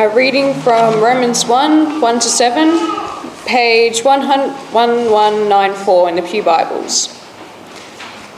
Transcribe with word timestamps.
Uh, 0.00 0.08
reading 0.14 0.54
from 0.62 1.02
Romans 1.02 1.44
1 1.44 2.00
1 2.00 2.20
to 2.20 2.28
7, 2.28 2.70
page 3.44 4.02
1194 4.02 6.08
in 6.08 6.16
the 6.16 6.22
Pew 6.22 6.42
Bibles. 6.42 7.22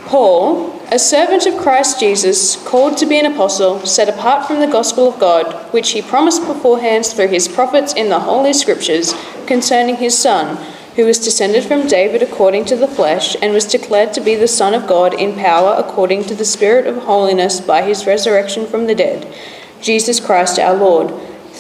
Paul, 0.07 0.77
a 0.91 0.99
servant 0.99 1.47
of 1.47 1.57
Christ 1.57 2.01
Jesus, 2.01 2.57
called 2.67 2.97
to 2.97 3.07
be 3.07 3.17
an 3.17 3.27
apostle, 3.27 3.79
set 3.87 4.09
apart 4.09 4.45
from 4.45 4.59
the 4.59 4.67
gospel 4.67 5.07
of 5.07 5.21
God, 5.21 5.55
which 5.73 5.93
he 5.93 6.03
promised 6.03 6.45
beforehand 6.49 7.07
through 7.07 7.29
his 7.29 7.47
prophets 7.47 7.93
in 7.93 8.09
the 8.09 8.19
Holy 8.19 8.53
Scriptures 8.53 9.15
concerning 9.47 9.99
his 9.99 10.19
Son, 10.19 10.57
who 10.97 11.07
was 11.07 11.21
descended 11.21 11.63
from 11.63 11.87
David 11.87 12.25
according 12.25 12.65
to 12.65 12.75
the 12.75 12.89
flesh, 12.89 13.37
and 13.41 13.53
was 13.53 13.67
declared 13.67 14.13
to 14.15 14.21
be 14.21 14.35
the 14.35 14.49
Son 14.49 14.75
of 14.75 14.89
God 14.89 15.15
in 15.15 15.37
power 15.37 15.77
according 15.79 16.25
to 16.25 16.35
the 16.35 16.45
Spirit 16.45 16.89
of 16.89 17.05
holiness 17.05 17.61
by 17.61 17.83
his 17.83 18.05
resurrection 18.05 18.67
from 18.67 18.89
the 18.89 18.97
dead, 18.97 19.33
Jesus 19.81 20.19
Christ 20.19 20.59
our 20.59 20.75
Lord 20.75 21.32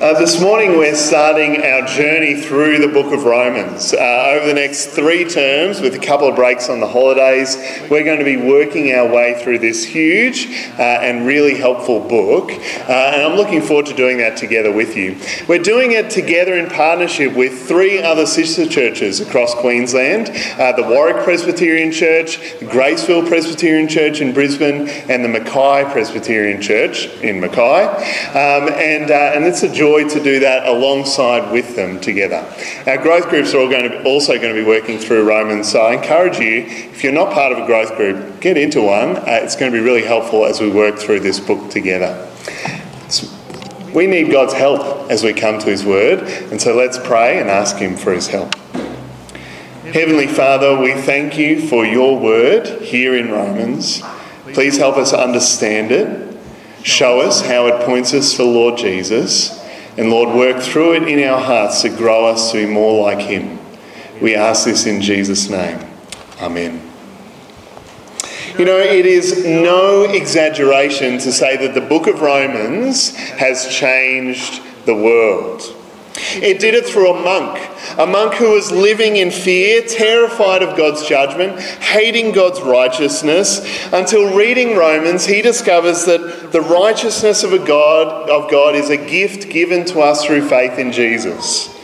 Uh, 0.00 0.16
this 0.16 0.40
morning 0.40 0.78
we're 0.78 0.94
starting 0.94 1.60
our 1.64 1.84
journey 1.84 2.40
through 2.40 2.78
the 2.78 2.86
book 2.86 3.12
of 3.12 3.24
Romans. 3.24 3.92
Uh, 3.92 4.36
over 4.36 4.46
the 4.46 4.54
next 4.54 4.90
three 4.90 5.28
terms, 5.28 5.80
with 5.80 5.92
a 5.92 5.98
couple 5.98 6.28
of 6.28 6.36
breaks 6.36 6.68
on 6.68 6.78
the 6.78 6.86
holidays, 6.86 7.56
we're 7.90 8.04
going 8.04 8.20
to 8.20 8.24
be 8.24 8.36
working 8.36 8.92
our 8.92 9.12
way 9.12 9.42
through 9.42 9.58
this 9.58 9.84
huge 9.84 10.46
uh, 10.78 10.82
and 10.82 11.26
really 11.26 11.56
helpful 11.56 11.98
book. 11.98 12.52
Uh, 12.52 13.12
and 13.12 13.22
I'm 13.22 13.34
looking 13.34 13.60
forward 13.60 13.86
to 13.86 13.94
doing 13.94 14.18
that 14.18 14.36
together 14.36 14.70
with 14.70 14.96
you. 14.96 15.18
We're 15.48 15.64
doing 15.64 15.90
it 15.90 16.10
together 16.10 16.54
in 16.54 16.70
partnership 16.70 17.34
with 17.34 17.66
three 17.66 18.00
other 18.00 18.24
sister 18.24 18.68
churches 18.68 19.18
across 19.18 19.52
Queensland 19.56 20.28
uh, 20.60 20.76
the 20.76 20.84
Warwick 20.84 21.24
Presbyterian 21.24 21.90
Church, 21.90 22.38
the 22.60 22.66
Graceville 22.66 23.26
Presbyterian 23.26 23.88
Church 23.88 24.20
in 24.20 24.32
Brisbane, 24.32 24.86
and 25.10 25.24
the 25.24 25.28
Mackay 25.28 25.90
Presbyterian 25.90 26.62
Church 26.62 27.08
in 27.20 27.40
Mackay. 27.40 27.82
Um, 28.28 28.68
and, 28.68 29.10
uh, 29.10 29.32
and 29.34 29.44
it's 29.44 29.64
a 29.64 29.72
joy 29.72 29.87
joy 29.88 30.08
to 30.08 30.22
do 30.22 30.40
that 30.40 30.66
alongside 30.66 31.50
with 31.50 31.74
them 31.74 31.98
together. 32.00 32.44
Our 32.86 32.98
growth 32.98 33.28
groups 33.30 33.54
are 33.54 33.60
all 33.60 33.70
going 33.70 33.90
to 33.90 33.98
be, 33.98 34.04
also 34.04 34.34
going 34.34 34.54
to 34.54 34.60
be 34.60 34.66
working 34.66 34.98
through 34.98 35.26
Romans, 35.26 35.70
so 35.70 35.80
I 35.80 35.94
encourage 35.94 36.38
you, 36.38 36.64
if 36.66 37.02
you're 37.02 37.12
not 37.12 37.32
part 37.32 37.52
of 37.52 37.58
a 37.58 37.66
growth 37.66 37.96
group, 37.96 38.40
get 38.40 38.56
into 38.58 38.82
one. 38.82 39.16
Uh, 39.16 39.40
it's 39.42 39.56
going 39.56 39.72
to 39.72 39.78
be 39.78 39.82
really 39.82 40.04
helpful 40.04 40.44
as 40.44 40.60
we 40.60 40.70
work 40.70 40.98
through 40.98 41.20
this 41.20 41.40
book 41.40 41.70
together. 41.70 42.26
We 43.94 44.06
need 44.06 44.30
God's 44.30 44.52
help 44.52 45.10
as 45.10 45.24
we 45.24 45.32
come 45.32 45.58
to 45.58 45.66
His 45.66 45.84
Word, 45.84 46.20
and 46.50 46.60
so 46.60 46.76
let's 46.76 46.98
pray 46.98 47.40
and 47.40 47.48
ask 47.48 47.76
Him 47.76 47.96
for 47.96 48.12
His 48.12 48.28
help. 48.28 48.54
Heavenly 49.84 50.26
Father, 50.26 50.78
we 50.78 50.92
thank 50.92 51.38
you 51.38 51.66
for 51.66 51.86
your 51.86 52.18
word 52.18 52.82
here 52.82 53.16
in 53.16 53.30
Romans. 53.30 54.02
Please 54.52 54.76
help 54.76 54.98
us 54.98 55.14
understand 55.14 55.90
it. 55.90 56.36
Show 56.82 57.20
us 57.20 57.40
how 57.40 57.66
it 57.68 57.86
points 57.86 58.12
us 58.12 58.36
to 58.36 58.44
Lord 58.44 58.76
Jesus. 58.76 59.57
And 59.98 60.10
Lord, 60.10 60.34
work 60.36 60.62
through 60.62 60.94
it 60.94 61.08
in 61.08 61.28
our 61.28 61.40
hearts 61.40 61.82
to 61.82 61.88
grow 61.88 62.26
us 62.26 62.52
to 62.52 62.64
be 62.64 62.72
more 62.72 63.02
like 63.02 63.18
Him. 63.18 63.58
We 64.22 64.36
ask 64.36 64.64
this 64.64 64.86
in 64.86 65.00
Jesus' 65.02 65.50
name. 65.50 65.80
Amen. 66.40 66.88
You 68.56 68.64
know, 68.64 68.78
it 68.78 69.06
is 69.06 69.44
no 69.44 70.04
exaggeration 70.04 71.18
to 71.18 71.32
say 71.32 71.56
that 71.56 71.74
the 71.74 71.80
book 71.80 72.06
of 72.06 72.20
Romans 72.20 73.14
has 73.16 73.68
changed 73.68 74.62
the 74.84 74.94
world. 74.94 75.62
It 76.34 76.60
did 76.60 76.74
it 76.74 76.86
through 76.86 77.12
a 77.12 77.22
monk, 77.22 77.58
a 77.98 78.06
monk 78.06 78.34
who 78.34 78.52
was 78.52 78.70
living 78.70 79.16
in 79.16 79.30
fear, 79.30 79.82
terrified 79.82 80.62
of 80.62 80.76
God's 80.76 81.06
judgment, 81.06 81.58
hating 81.60 82.32
God's 82.32 82.60
righteousness, 82.60 83.60
until 83.92 84.36
reading 84.36 84.76
Romans, 84.76 85.24
he 85.24 85.42
discovers 85.42 86.04
that 86.06 86.52
the 86.52 86.60
righteousness 86.60 87.42
of 87.42 87.52
a 87.52 87.58
God 87.58 88.28
of 88.28 88.50
God 88.50 88.74
is 88.74 88.90
a 88.90 88.96
gift 88.96 89.50
given 89.50 89.84
to 89.86 90.00
us 90.00 90.24
through 90.24 90.48
faith 90.48 90.78
in 90.78 90.92
Jesus. 90.92 91.74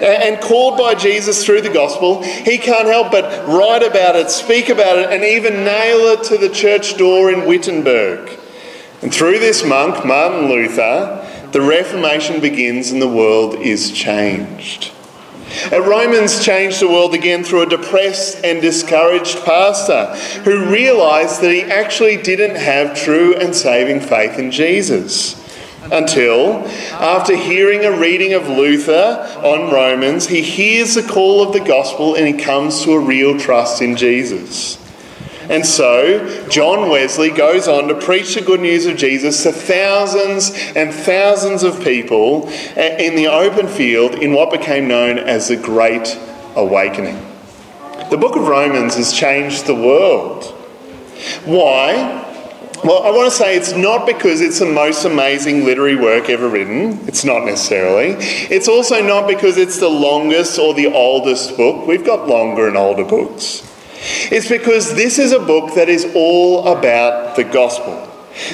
And 0.00 0.40
called 0.40 0.78
by 0.78 0.94
Jesus 0.94 1.44
through 1.44 1.60
the 1.60 1.72
gospel, 1.72 2.22
he 2.22 2.58
can't 2.58 2.88
help 2.88 3.12
but 3.12 3.46
write 3.46 3.84
about 3.84 4.16
it, 4.16 4.30
speak 4.30 4.68
about 4.68 4.98
it, 4.98 5.10
and 5.12 5.22
even 5.22 5.64
nail 5.64 5.98
it 6.12 6.24
to 6.24 6.38
the 6.38 6.48
church 6.48 6.96
door 6.96 7.30
in 7.30 7.46
Wittenberg. 7.46 8.38
And 9.02 9.14
through 9.14 9.38
this 9.38 9.64
monk, 9.64 10.04
Martin 10.04 10.48
Luther, 10.48 11.21
the 11.52 11.60
Reformation 11.60 12.40
begins 12.40 12.90
and 12.90 13.00
the 13.00 13.08
world 13.08 13.54
is 13.56 13.92
changed. 13.92 14.92
And 15.70 15.86
Romans 15.86 16.42
changed 16.42 16.80
the 16.80 16.88
world 16.88 17.12
again 17.12 17.44
through 17.44 17.62
a 17.62 17.68
depressed 17.68 18.42
and 18.42 18.62
discouraged 18.62 19.44
pastor 19.44 20.06
who 20.44 20.70
realised 20.70 21.42
that 21.42 21.52
he 21.52 21.62
actually 21.62 22.16
didn't 22.16 22.56
have 22.56 22.96
true 22.96 23.34
and 23.36 23.54
saving 23.54 24.00
faith 24.00 24.38
in 24.38 24.50
Jesus. 24.50 25.38
Until, 25.90 26.66
after 26.92 27.36
hearing 27.36 27.84
a 27.84 27.98
reading 27.98 28.32
of 28.32 28.48
Luther 28.48 29.40
on 29.42 29.70
Romans, 29.72 30.28
he 30.28 30.40
hears 30.40 30.94
the 30.94 31.02
call 31.02 31.42
of 31.42 31.52
the 31.52 31.60
gospel 31.60 32.14
and 32.14 32.26
he 32.26 32.42
comes 32.42 32.82
to 32.84 32.92
a 32.92 33.00
real 33.00 33.38
trust 33.38 33.82
in 33.82 33.96
Jesus. 33.96 34.81
And 35.52 35.66
so, 35.66 36.48
John 36.48 36.88
Wesley 36.88 37.28
goes 37.28 37.68
on 37.68 37.86
to 37.88 37.94
preach 37.94 38.36
the 38.36 38.40
good 38.40 38.60
news 38.60 38.86
of 38.86 38.96
Jesus 38.96 39.42
to 39.42 39.52
thousands 39.52 40.50
and 40.74 40.94
thousands 40.94 41.62
of 41.62 41.84
people 41.84 42.48
eh, 42.74 42.96
in 42.96 43.16
the 43.16 43.26
open 43.26 43.68
field 43.68 44.14
in 44.14 44.32
what 44.32 44.50
became 44.50 44.88
known 44.88 45.18
as 45.18 45.48
the 45.48 45.58
Great 45.58 46.18
Awakening. 46.56 47.16
The 48.08 48.16
book 48.16 48.34
of 48.34 48.48
Romans 48.48 48.94
has 48.94 49.12
changed 49.12 49.66
the 49.66 49.74
world. 49.74 50.44
Why? 51.44 52.22
Well, 52.82 53.02
I 53.02 53.10
want 53.10 53.30
to 53.30 53.36
say 53.36 53.54
it's 53.54 53.76
not 53.76 54.06
because 54.06 54.40
it's 54.40 54.58
the 54.58 54.64
most 54.64 55.04
amazing 55.04 55.66
literary 55.66 55.96
work 55.96 56.30
ever 56.30 56.48
written. 56.48 57.06
It's 57.06 57.26
not 57.26 57.44
necessarily. 57.44 58.14
It's 58.48 58.68
also 58.68 59.06
not 59.06 59.28
because 59.28 59.58
it's 59.58 59.78
the 59.78 59.90
longest 59.90 60.58
or 60.58 60.72
the 60.72 60.86
oldest 60.86 61.58
book. 61.58 61.86
We've 61.86 62.06
got 62.06 62.26
longer 62.26 62.68
and 62.68 62.78
older 62.78 63.04
books. 63.04 63.68
It's 64.30 64.48
because 64.48 64.94
this 64.94 65.18
is 65.18 65.32
a 65.32 65.38
book 65.38 65.74
that 65.74 65.88
is 65.88 66.12
all 66.14 66.66
about 66.68 67.36
the 67.36 67.44
gospel 67.44 68.08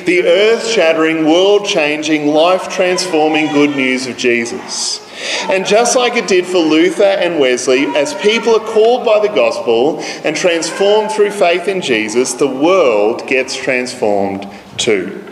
the 0.04 0.24
earth 0.24 0.66
shattering, 0.66 1.24
world 1.24 1.64
changing, 1.64 2.26
life 2.26 2.68
transforming 2.68 3.52
good 3.52 3.76
news 3.76 4.06
of 4.06 4.16
Jesus. 4.16 5.04
And 5.48 5.66
just 5.66 5.96
like 5.96 6.16
it 6.16 6.28
did 6.28 6.46
for 6.46 6.58
Luther 6.58 7.02
and 7.02 7.38
Wesley, 7.38 7.86
as 7.86 8.14
people 8.14 8.54
are 8.54 8.66
called 8.66 9.04
by 9.04 9.20
the 9.20 9.32
gospel 9.32 10.00
and 10.24 10.36
transformed 10.36 11.12
through 11.12 11.30
faith 11.30 11.68
in 11.68 11.80
Jesus, 11.80 12.34
the 12.34 12.48
world 12.48 13.26
gets 13.26 13.56
transformed 13.56 14.48
too. 14.76 15.24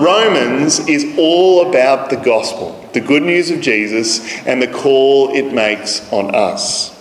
Romans 0.00 0.80
is 0.80 1.16
all 1.18 1.68
about 1.68 2.10
the 2.10 2.16
gospel, 2.16 2.86
the 2.92 3.00
good 3.00 3.22
news 3.22 3.50
of 3.50 3.60
Jesus, 3.60 4.46
and 4.46 4.62
the 4.62 4.68
call 4.68 5.34
it 5.34 5.52
makes 5.52 6.10
on 6.12 6.34
us. 6.34 6.97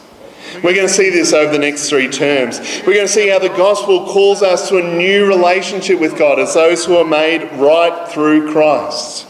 We're 0.64 0.74
going 0.74 0.88
to 0.88 0.94
see 0.94 1.10
this 1.10 1.34
over 1.34 1.52
the 1.52 1.60
next 1.60 1.90
three 1.90 2.10
terms. 2.10 2.60
We're 2.86 2.96
going 2.96 3.08
to 3.08 3.14
see 3.14 3.30
how 3.30 3.40
the 3.40 3.50
gospel 3.50 4.06
calls 4.08 4.42
us 4.42 4.70
to 4.70 4.78
a 4.78 4.98
new 4.98 5.28
relationship 5.28 6.00
with 6.00 6.18
God 6.18 6.40
as 6.40 6.56
those 6.56 6.86
who 6.86 6.98
are 6.98 7.06
made 7.06 7.44
right 7.54 8.08
through 8.10 8.52
Christ. 8.52 9.28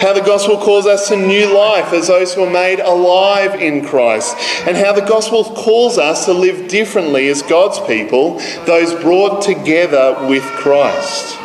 How 0.00 0.12
the 0.12 0.22
gospel 0.22 0.58
calls 0.58 0.86
us 0.86 1.08
to 1.08 1.16
new 1.16 1.54
life 1.54 1.92
as 1.92 2.08
those 2.08 2.34
who 2.34 2.44
are 2.44 2.50
made 2.50 2.80
alive 2.80 3.60
in 3.60 3.84
Christ. 3.84 4.36
And 4.66 4.76
how 4.76 4.92
the 4.92 5.06
gospel 5.06 5.44
calls 5.44 5.98
us 5.98 6.24
to 6.24 6.32
live 6.32 6.68
differently 6.68 7.28
as 7.28 7.42
God's 7.42 7.78
people, 7.80 8.38
those 8.64 8.94
brought 9.02 9.42
together 9.42 10.26
with 10.28 10.42
Christ. 10.42 11.38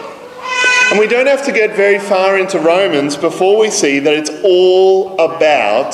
And 0.91 0.97
we 0.97 1.07
don't 1.07 1.27
have 1.27 1.45
to 1.45 1.51
get 1.51 1.75
very 1.75 1.99
far 1.99 2.37
into 2.37 2.57
Romans 2.57 3.15
before 3.15 3.59
we 3.59 3.69
see 3.69 3.99
that 3.99 4.13
it's 4.13 4.31
all 4.43 5.13
about 5.19 5.91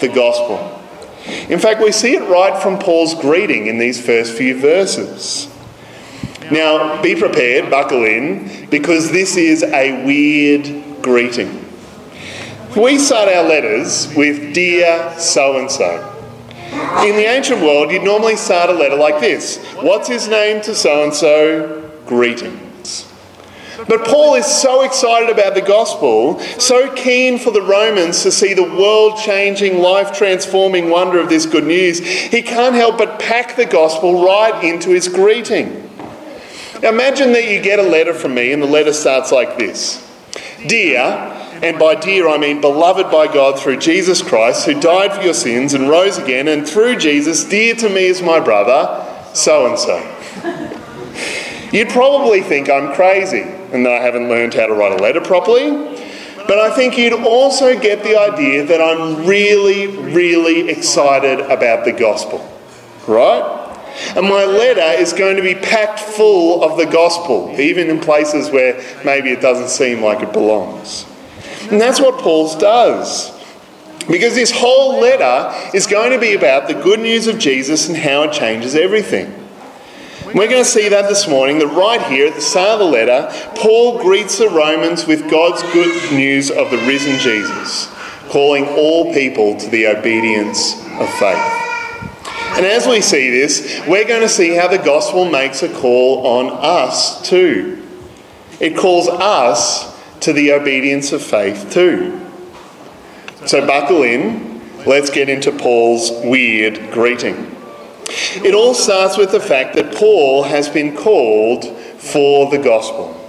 the 0.00 0.08
gospel. 0.08 0.75
In 1.48 1.58
fact, 1.58 1.80
we 1.80 1.92
see 1.92 2.14
it 2.14 2.28
right 2.28 2.60
from 2.62 2.78
Paul's 2.78 3.14
greeting 3.14 3.66
in 3.66 3.78
these 3.78 4.04
first 4.04 4.32
few 4.36 4.58
verses. 4.58 5.48
Now, 6.50 7.02
be 7.02 7.16
prepared, 7.16 7.70
buckle 7.70 8.04
in, 8.04 8.68
because 8.70 9.10
this 9.10 9.36
is 9.36 9.62
a 9.62 10.04
weird 10.04 11.02
greeting. 11.02 11.64
We 12.76 12.98
start 12.98 13.28
our 13.28 13.42
letters 13.42 14.12
with 14.14 14.54
Dear 14.54 15.14
so 15.18 15.58
and 15.58 15.70
so. 15.70 16.12
In 17.04 17.16
the 17.16 17.26
ancient 17.26 17.62
world, 17.62 17.90
you'd 17.90 18.02
normally 18.02 18.36
start 18.36 18.70
a 18.70 18.72
letter 18.72 18.96
like 18.96 19.20
this 19.20 19.64
What's 19.76 20.08
his 20.08 20.28
name 20.28 20.60
to 20.62 20.74
so 20.74 21.04
and 21.04 21.14
so? 21.14 21.90
Greetings. 22.06 22.65
But 23.88 24.06
Paul 24.06 24.36
is 24.36 24.46
so 24.46 24.82
excited 24.82 25.28
about 25.28 25.54
the 25.54 25.60
gospel, 25.60 26.38
so 26.40 26.92
keen 26.94 27.38
for 27.38 27.50
the 27.50 27.60
Romans 27.60 28.22
to 28.22 28.32
see 28.32 28.54
the 28.54 28.62
world 28.62 29.18
changing, 29.18 29.80
life 29.80 30.16
transforming 30.16 30.88
wonder 30.88 31.18
of 31.18 31.28
this 31.28 31.44
good 31.44 31.64
news, 31.64 31.98
he 31.98 32.40
can't 32.40 32.74
help 32.74 32.96
but 32.96 33.20
pack 33.20 33.56
the 33.56 33.66
gospel 33.66 34.24
right 34.24 34.64
into 34.64 34.90
his 34.90 35.08
greeting. 35.08 35.90
Now 36.82 36.88
imagine 36.88 37.32
that 37.32 37.50
you 37.50 37.60
get 37.60 37.78
a 37.78 37.82
letter 37.82 38.14
from 38.14 38.34
me, 38.34 38.52
and 38.52 38.62
the 38.62 38.66
letter 38.66 38.94
starts 38.94 39.30
like 39.30 39.58
this 39.58 40.02
Dear, 40.66 41.00
and 41.62 41.78
by 41.78 41.96
dear 41.96 42.28
I 42.28 42.38
mean 42.38 42.62
beloved 42.62 43.10
by 43.10 43.32
God 43.32 43.58
through 43.58 43.78
Jesus 43.78 44.22
Christ, 44.22 44.64
who 44.64 44.80
died 44.80 45.12
for 45.12 45.22
your 45.22 45.34
sins 45.34 45.74
and 45.74 45.90
rose 45.90 46.16
again, 46.16 46.48
and 46.48 46.66
through 46.66 46.96
Jesus, 46.96 47.44
dear 47.44 47.74
to 47.74 47.90
me 47.90 48.08
as 48.08 48.22
my 48.22 48.40
brother, 48.40 49.04
so 49.34 49.66
and 49.66 49.78
so. 49.78 50.12
You'd 51.72 51.90
probably 51.90 52.40
think 52.40 52.70
I'm 52.70 52.94
crazy 52.94 53.42
and 53.72 53.84
that 53.86 53.92
I 53.92 54.02
haven't 54.02 54.28
learned 54.28 54.54
how 54.54 54.66
to 54.66 54.74
write 54.74 54.98
a 54.98 55.02
letter 55.02 55.20
properly. 55.20 55.70
But 56.46 56.58
I 56.58 56.74
think 56.74 56.96
you'd 56.96 57.12
also 57.12 57.78
get 57.78 58.04
the 58.04 58.18
idea 58.18 58.64
that 58.66 58.80
I'm 58.80 59.26
really, 59.26 59.88
really 59.88 60.68
excited 60.68 61.40
about 61.40 61.84
the 61.84 61.92
gospel, 61.92 62.38
right? 63.08 63.64
And 64.14 64.28
my 64.28 64.44
letter 64.44 65.00
is 65.00 65.12
going 65.12 65.36
to 65.36 65.42
be 65.42 65.54
packed 65.54 65.98
full 65.98 66.62
of 66.62 66.76
the 66.78 66.86
gospel, 66.86 67.54
even 67.58 67.88
in 67.88 67.98
places 67.98 68.50
where 68.50 68.82
maybe 69.04 69.30
it 69.30 69.40
doesn't 69.40 69.68
seem 69.68 70.02
like 70.02 70.22
it 70.22 70.32
belongs. 70.32 71.06
And 71.70 71.80
that's 71.80 72.00
what 72.00 72.20
Paul's 72.20 72.54
does. 72.56 73.32
Because 74.06 74.34
this 74.34 74.52
whole 74.52 75.00
letter 75.00 75.76
is 75.76 75.86
going 75.86 76.12
to 76.12 76.18
be 76.18 76.34
about 76.34 76.68
the 76.68 76.74
good 76.74 77.00
news 77.00 77.26
of 77.26 77.38
Jesus 77.38 77.88
and 77.88 77.96
how 77.96 78.22
it 78.22 78.32
changes 78.32 78.76
everything. 78.76 79.45
We're 80.24 80.48
going 80.48 80.62
to 80.62 80.64
see 80.64 80.88
that 80.88 81.08
this 81.08 81.28
morning, 81.28 81.58
that 81.60 81.68
right 81.68 82.02
here 82.02 82.26
at 82.26 82.34
the 82.34 82.40
start 82.40 82.70
of 82.70 82.78
the 82.80 82.84
letter, 82.84 83.30
Paul 83.56 84.02
greets 84.02 84.38
the 84.38 84.48
Romans 84.48 85.06
with 85.06 85.30
God's 85.30 85.62
good 85.72 86.12
news 86.12 86.50
of 86.50 86.70
the 86.70 86.78
risen 86.78 87.18
Jesus, 87.18 87.86
calling 88.28 88.66
all 88.66 89.12
people 89.14 89.56
to 89.58 89.70
the 89.70 89.86
obedience 89.86 90.74
of 90.98 91.08
faith. 91.14 91.62
And 92.56 92.64
as 92.64 92.86
we 92.86 93.02
see 93.02 93.30
this, 93.30 93.82
we're 93.86 94.06
going 94.06 94.22
to 94.22 94.28
see 94.28 94.54
how 94.54 94.68
the 94.68 94.78
gospel 94.78 95.26
makes 95.26 95.62
a 95.62 95.72
call 95.72 96.26
on 96.26 96.50
us 96.52 97.26
too. 97.28 97.86
It 98.58 98.76
calls 98.76 99.08
us 99.08 99.94
to 100.20 100.32
the 100.32 100.52
obedience 100.52 101.12
of 101.12 101.22
faith 101.22 101.70
too. 101.70 102.20
So 103.46 103.66
buckle 103.66 104.02
in, 104.02 104.60
let's 104.86 105.10
get 105.10 105.28
into 105.28 105.52
Paul's 105.52 106.10
weird 106.24 106.90
greeting. 106.90 107.55
It 108.08 108.54
all 108.54 108.74
starts 108.74 109.16
with 109.16 109.32
the 109.32 109.40
fact 109.40 109.74
that 109.76 109.94
Paul 109.94 110.44
has 110.44 110.68
been 110.68 110.96
called 110.96 111.64
for 111.98 112.50
the 112.50 112.58
gospel. 112.58 113.22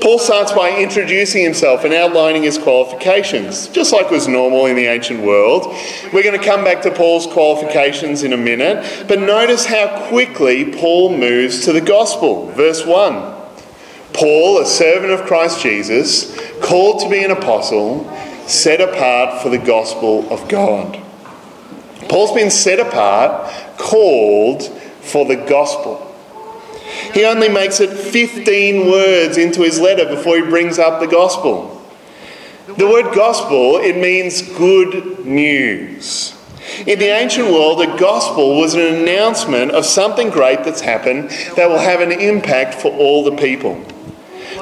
Paul 0.00 0.18
starts 0.18 0.52
by 0.52 0.78
introducing 0.78 1.42
himself 1.42 1.84
and 1.84 1.92
outlining 1.92 2.42
his 2.42 2.56
qualifications, 2.56 3.68
just 3.68 3.92
like 3.92 4.10
was 4.10 4.28
normal 4.28 4.66
in 4.66 4.76
the 4.76 4.86
ancient 4.86 5.20
world. 5.20 5.74
We're 6.12 6.22
going 6.22 6.38
to 6.38 6.44
come 6.44 6.64
back 6.64 6.82
to 6.82 6.90
Paul's 6.90 7.26
qualifications 7.26 8.22
in 8.22 8.32
a 8.32 8.36
minute, 8.36 9.06
but 9.08 9.18
notice 9.18 9.66
how 9.66 10.08
quickly 10.08 10.72
Paul 10.72 11.16
moves 11.16 11.64
to 11.64 11.72
the 11.72 11.80
gospel. 11.80 12.50
Verse 12.52 12.86
1 12.86 13.36
Paul, 14.12 14.60
a 14.60 14.66
servant 14.66 15.12
of 15.12 15.26
Christ 15.26 15.62
Jesus, 15.62 16.36
called 16.60 17.00
to 17.02 17.10
be 17.10 17.22
an 17.22 17.30
apostle, 17.30 18.04
set 18.46 18.80
apart 18.80 19.42
for 19.42 19.48
the 19.48 19.58
gospel 19.58 20.30
of 20.32 20.48
God. 20.48 21.02
Paul's 22.08 22.32
been 22.32 22.50
set 22.50 22.80
apart, 22.80 23.52
called 23.76 24.62
for 25.00 25.24
the 25.24 25.36
gospel. 25.36 26.04
He 27.12 27.24
only 27.24 27.48
makes 27.48 27.80
it 27.80 27.90
15 27.90 28.90
words 28.90 29.36
into 29.36 29.62
his 29.62 29.80
letter 29.80 30.04
before 30.04 30.36
he 30.36 30.42
brings 30.42 30.78
up 30.78 31.00
the 31.00 31.06
gospel. 31.06 31.74
The 32.66 32.86
word 32.86 33.14
gospel, 33.14 33.78
it 33.78 33.96
means 33.96 34.42
good 34.56 35.24
news. 35.24 36.34
In 36.86 36.98
the 36.98 37.08
ancient 37.08 37.48
world, 37.48 37.80
the 37.80 37.96
gospel 37.98 38.58
was 38.58 38.74
an 38.74 38.80
announcement 38.80 39.72
of 39.72 39.84
something 39.84 40.30
great 40.30 40.64
that's 40.64 40.82
happened 40.82 41.30
that 41.56 41.68
will 41.68 41.78
have 41.78 42.00
an 42.00 42.12
impact 42.12 42.74
for 42.74 42.92
all 42.92 43.24
the 43.24 43.36
people. 43.36 43.82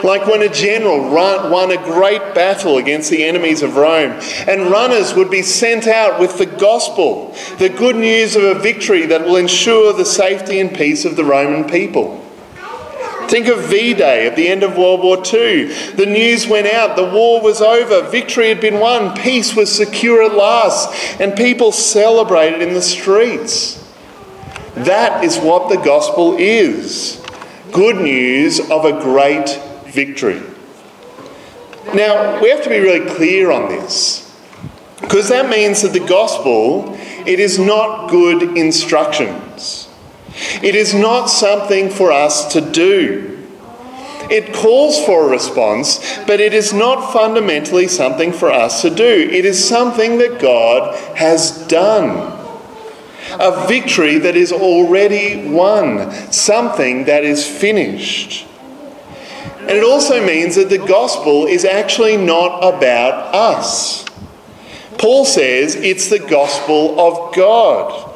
Like 0.03 0.27
when 0.27 0.43
a 0.43 0.49
general 0.49 1.11
won 1.11 1.71
a 1.71 1.77
great 1.77 2.35
battle 2.35 2.79
against 2.79 3.11
the 3.11 3.25
enemies 3.25 3.63
of 3.63 3.77
Rome, 3.77 4.21
and 4.47 4.71
runners 4.71 5.15
would 5.15 5.31
be 5.31 5.43
sent 5.43 5.87
out 5.87 6.21
with 6.21 6.39
the 6.39 6.47
gospel, 6.47 7.35
the 7.59 7.69
good 7.69 7.97
news 7.97 8.37
of 8.37 8.45
a 8.45 8.59
victory 8.59 9.07
that 9.07 9.25
will 9.25 9.37
ensure 9.37 9.93
the 9.93 10.05
safety 10.05 10.61
and 10.61 10.75
peace 10.75 11.05
of 11.05 11.17
the 11.17 11.25
Roman 11.25 11.69
people. 11.69 12.23
Think 13.29 13.49
of 13.49 13.65
V 13.65 13.95
Day 13.95 14.27
at 14.27 14.37
the 14.37 14.47
end 14.47 14.63
of 14.63 14.79
World 14.79 15.01
War 15.01 15.17
II. 15.17 15.65
The 15.95 16.07
news 16.07 16.47
went 16.47 16.69
out, 16.69 16.95
the 16.95 17.11
war 17.11 17.41
was 17.41 17.61
over, 17.61 18.09
victory 18.09 18.49
had 18.49 18.61
been 18.61 18.79
won, 18.79 19.17
peace 19.17 19.57
was 19.57 19.75
secure 19.75 20.23
at 20.23 20.35
last, 20.35 21.21
and 21.21 21.37
people 21.37 21.73
celebrated 21.73 22.63
in 22.63 22.75
the 22.75 22.83
streets. 22.83 23.83
That 24.75 25.25
is 25.25 25.39
what 25.39 25.69
the 25.69 25.79
gospel 25.79 26.37
is 26.39 27.23
good 27.73 27.97
news 27.97 28.59
of 28.71 28.85
a 28.85 28.93
great 29.03 29.61
victory. 29.97 30.43
Now, 31.95 32.41
we 32.41 32.51
have 32.51 32.63
to 32.63 32.69
be 32.69 32.79
really 32.79 33.09
clear 33.11 33.51
on 33.51 33.69
this 33.69 34.23
because 35.01 35.29
that 35.29 35.51
means 35.51 35.83
that 35.83 35.93
the 35.93 36.07
gospel 36.07 36.97
it 37.27 37.41
is 37.41 37.59
not 37.59 38.09
good 38.09 38.57
instructions. 38.57 39.89
It 40.63 40.77
is 40.77 40.95
not 40.95 41.27
something 41.27 41.91
for 41.91 42.13
us 42.13 42.53
to 42.53 42.61
do. 42.61 43.33
It 44.31 44.55
calls 44.55 45.05
for 45.05 45.27
a 45.27 45.31
response, 45.31 46.19
but 46.27 46.41
it 46.41 46.53
is 46.53 46.73
not 46.73 47.13
fundamentally 47.13 47.89
something 47.89 48.33
for 48.33 48.51
us 48.51 48.83
to 48.83 48.91
do. 48.91 49.05
It 49.05 49.45
is 49.45 49.69
something 49.69 50.19
that 50.19 50.41
God 50.41 50.95
has 51.17 51.67
done. 51.67 52.33
A 53.41 53.67
victory 53.67 54.19
that 54.19 54.37
is 54.37 54.53
already 54.53 55.49
won, 55.49 56.13
something 56.33 57.05
that 57.05 57.25
is 57.25 57.47
finished. 57.47 58.47
And 59.69 59.77
it 59.77 59.83
also 59.83 60.25
means 60.25 60.55
that 60.55 60.71
the 60.71 60.79
gospel 60.79 61.47
is 61.47 61.65
actually 61.65 62.17
not 62.17 62.59
about 62.61 63.35
us. 63.35 64.05
Paul 64.97 65.25
says 65.25 65.75
it's 65.75 66.09
the 66.09 66.21
gospel 66.21 66.99
of 67.01 67.35
God. 67.35 68.15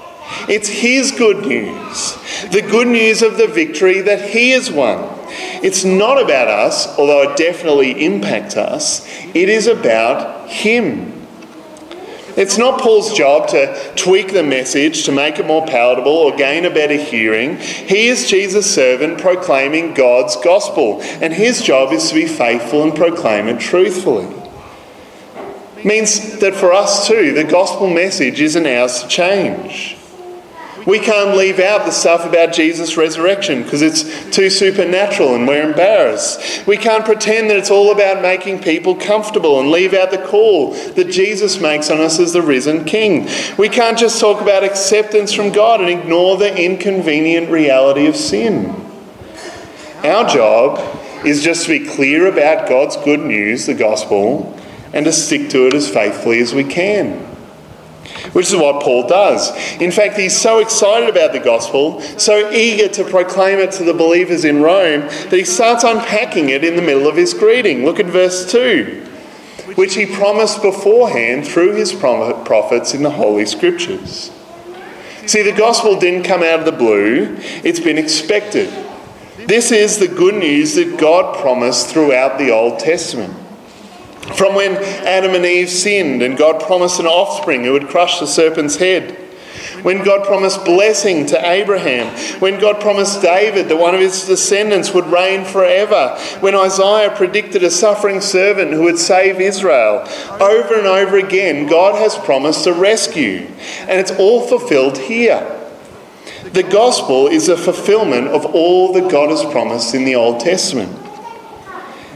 It's 0.49 0.69
His 0.69 1.11
good 1.11 1.44
news, 1.44 2.14
the 2.52 2.62
good 2.62 2.87
news 2.87 3.20
of 3.20 3.37
the 3.37 3.49
victory 3.49 4.00
that 4.00 4.31
He 4.31 4.50
has 4.50 4.70
won. 4.70 5.19
It's 5.62 5.85
not 5.85 6.23
about 6.23 6.49
us, 6.49 6.87
although 6.99 7.29
it 7.29 7.37
definitely 7.37 8.05
impacts 8.05 8.56
us, 8.56 9.06
it 9.35 9.49
is 9.49 9.67
about 9.67 10.49
Him. 10.49 11.19
It's 12.41 12.57
not 12.57 12.81
Paul's 12.81 13.13
job 13.13 13.49
to 13.49 13.93
tweak 13.97 14.33
the 14.33 14.43
message 14.43 15.05
to 15.05 15.13
make 15.13 15.39
it 15.39 15.47
more 15.47 15.67
palatable 15.67 16.11
or 16.11 16.35
gain 16.35 16.65
a 16.65 16.71
better 16.71 16.97
hearing. 16.97 17.59
He 17.59 18.09
is 18.09 18.31
Jesus' 18.31 18.75
servant 18.75 19.20
proclaiming 19.20 19.93
God's 19.93 20.37
gospel, 20.37 21.03
and 21.03 21.35
his 21.35 21.61
job 21.61 21.93
is 21.93 22.09
to 22.09 22.15
be 22.15 22.25
faithful 22.25 22.82
and 22.82 22.94
proclaim 22.94 23.47
it 23.49 23.61
truthfully. 23.61 24.27
Means 25.85 26.39
that 26.39 26.55
for 26.55 26.73
us 26.73 27.06
too, 27.06 27.35
the 27.35 27.44
gospel 27.44 27.91
message 27.91 28.41
isn't 28.41 28.67
ours 28.67 29.03
to 29.03 29.09
change. 29.09 29.99
We 30.87 30.99
can't 30.99 31.37
leave 31.37 31.58
out 31.58 31.84
the 31.84 31.91
stuff 31.91 32.25
about 32.25 32.55
Jesus' 32.55 32.96
resurrection 32.96 33.63
because 33.63 33.82
it's 33.82 34.31
too 34.31 34.49
supernatural 34.49 35.34
and 35.34 35.46
we're 35.46 35.69
embarrassed. 35.69 36.67
We 36.67 36.77
can't 36.77 37.05
pretend 37.05 37.51
that 37.51 37.58
it's 37.58 37.70
all 37.70 37.93
about 37.93 38.22
making 38.22 38.63
people 38.63 38.94
comfortable 38.94 39.60
and 39.60 39.70
leave 39.70 39.93
out 39.93 40.10
the 40.10 40.19
call 40.19 40.72
that 40.94 41.10
Jesus 41.10 41.60
makes 41.60 41.91
on 41.91 42.01
us 42.01 42.19
as 42.19 42.32
the 42.32 42.43
risen 42.43 42.84
King. 42.84 43.29
We 43.58 43.69
can't 43.69 43.99
just 43.99 44.20
talk 44.20 44.41
about 44.41 44.65
acceptance 44.65 45.32
from 45.32 45.53
God 45.53 45.81
and 45.81 45.91
ignore 45.91 46.39
the 46.39 46.56
inconvenient 46.56 47.51
reality 47.51 48.06
of 48.06 48.17
sin. 48.17 48.75
Our 50.03 50.27
job 50.29 50.79
is 51.27 51.43
just 51.43 51.67
to 51.67 51.79
be 51.79 51.87
clear 51.87 52.27
about 52.27 52.69
God's 52.69 52.96
good 52.96 53.20
news, 53.20 53.67
the 53.67 53.75
gospel, 53.75 54.58
and 54.94 55.05
to 55.05 55.13
stick 55.13 55.51
to 55.51 55.67
it 55.67 55.75
as 55.75 55.91
faithfully 55.91 56.41
as 56.41 56.55
we 56.55 56.65
can 56.65 57.30
which 58.32 58.46
is 58.46 58.56
what 58.56 58.82
Paul 58.82 59.06
does. 59.06 59.51
In 59.81 59.91
fact, 59.91 60.17
he's 60.19 60.37
so 60.37 60.58
excited 60.58 61.08
about 61.08 61.32
the 61.32 61.41
gospel, 61.41 62.01
so 62.01 62.51
eager 62.51 62.89
to 62.89 63.05
proclaim 63.05 63.58
it 63.58 63.72
to 63.72 63.84
the 63.84 63.94
believers 63.94 64.44
in 64.44 64.63
Rome, 64.63 65.03
that 65.03 65.32
he 65.32 65.44
starts 65.44 65.84
unpacking 65.84 66.51
it 66.51 66.65
in 66.65 66.77
the 66.77 66.82
middle 66.82 67.08
of 67.08 67.17
his 67.17 67.34
greeting. 67.34 67.84
Look 67.84 68.01
at 68.01 68.06
verse 68.06 68.51
2, 68.51 69.06
which 69.75 69.94
he 69.94 70.06
promised 70.06 70.63
beforehand 70.63 71.46
through 71.46 71.75
his 71.75 71.93
prophets 71.93 72.94
in 72.94 73.03
the 73.03 73.10
Holy 73.10 73.46
Scriptures. 73.46 74.31
See, 75.27 75.43
the 75.43 75.53
gospel 75.53 75.99
didn't 75.99 76.25
come 76.25 76.43
out 76.43 76.60
of 76.60 76.65
the 76.65 76.72
blue, 76.72 77.37
it's 77.63 77.81
been 77.81 77.99
expected. 77.99 78.69
This 79.39 79.72
is 79.72 79.99
the 79.99 80.08
good 80.08 80.34
news 80.34 80.75
that 80.75 80.99
God 80.99 81.37
promised 81.41 81.89
throughout 81.89 82.39
the 82.39 82.51
Old 82.51 82.79
Testament. 82.79 83.34
From 84.37 84.55
when 84.55 84.77
Adam 85.06 85.34
and 85.34 85.44
Eve 85.44 85.70
sinned 85.70 86.22
and 86.22 86.37
God 86.37 86.60
promised 86.63 87.01
an 87.01 87.06
offspring 87.06 87.65
who 87.65 87.72
would 87.72 87.89
crush 87.89 88.20
the 88.20 88.27
serpent's 88.27 88.77
head. 88.77 89.17
when 89.82 90.03
God 90.05 90.27
promised 90.27 90.65
blessing 90.65 91.27
to 91.27 91.49
Abraham, 91.49 92.08
when 92.41 92.60
God 92.60 92.81
promised 92.81 93.22
David 93.22 93.69
that 93.69 93.77
one 93.77 93.94
of 93.94 94.01
his 94.01 94.27
descendants 94.27 94.93
would 94.93 95.06
reign 95.06 95.44
forever, 95.44 96.17
when 96.41 96.55
Isaiah 96.55 97.10
predicted 97.10 97.63
a 97.63 97.70
suffering 97.70 98.20
servant 98.20 98.72
who 98.72 98.82
would 98.82 98.99
save 98.99 99.41
Israel. 99.41 100.06
Over 100.41 100.75
and 100.75 100.87
over 100.87 101.17
again, 101.17 101.67
God 101.67 101.96
has 101.96 102.17
promised 102.17 102.67
a 102.67 102.72
rescue, 102.72 103.46
and 103.81 104.01
it's 104.01 104.13
all 104.13 104.46
fulfilled 104.46 104.99
here. 104.99 105.56
The 106.53 106.63
gospel 106.63 107.29
is 107.29 107.49
a 107.49 107.56
fulfillment 107.56 108.29
of 108.29 108.44
all 108.46 108.93
that 108.94 109.10
God 109.10 109.31
has 109.31 109.44
promised 109.44 109.94
in 109.94 110.05
the 110.05 110.17
Old 110.17 110.41
Testament. 110.41 111.00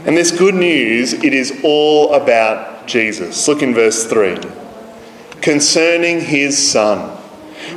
And 0.05 0.15
this 0.15 0.31
good 0.31 0.53
news, 0.53 1.13
it 1.13 1.33
is 1.33 1.61
all 1.63 2.13
about 2.13 2.85
Jesus. 2.85 3.47
Look 3.47 3.63
in 3.63 3.73
verse 3.73 4.05
3. 4.05 4.37
Concerning 5.41 6.21
his 6.21 6.71
son, 6.71 7.17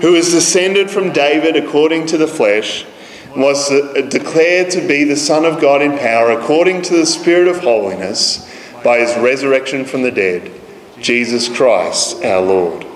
who 0.03 0.15
is 0.15 0.31
descended 0.31 0.91
from 0.91 1.13
David 1.13 1.57
according 1.57 2.07
to 2.09 2.19
the 2.19 2.29
flesh, 2.29 2.85
was 3.35 3.71
declared 4.11 4.71
to 4.73 4.87
be 4.87 5.05
the 5.05 5.17
Son 5.17 5.45
of 5.47 5.61
God 5.61 5.81
in 5.81 5.97
power 5.97 6.31
according 6.31 6.83
to 6.83 6.97
the 6.97 7.07
Spirit 7.07 7.49
of 7.49 7.61
holiness 7.61 8.47
by 8.85 8.99
his 8.99 9.17
resurrection 9.17 9.85
from 9.85 10.03
the 10.03 10.11
dead, 10.11 10.53
Jesus 11.01 11.49
Christ 11.49 12.23
our 12.25 12.43
Lord. 12.43 12.87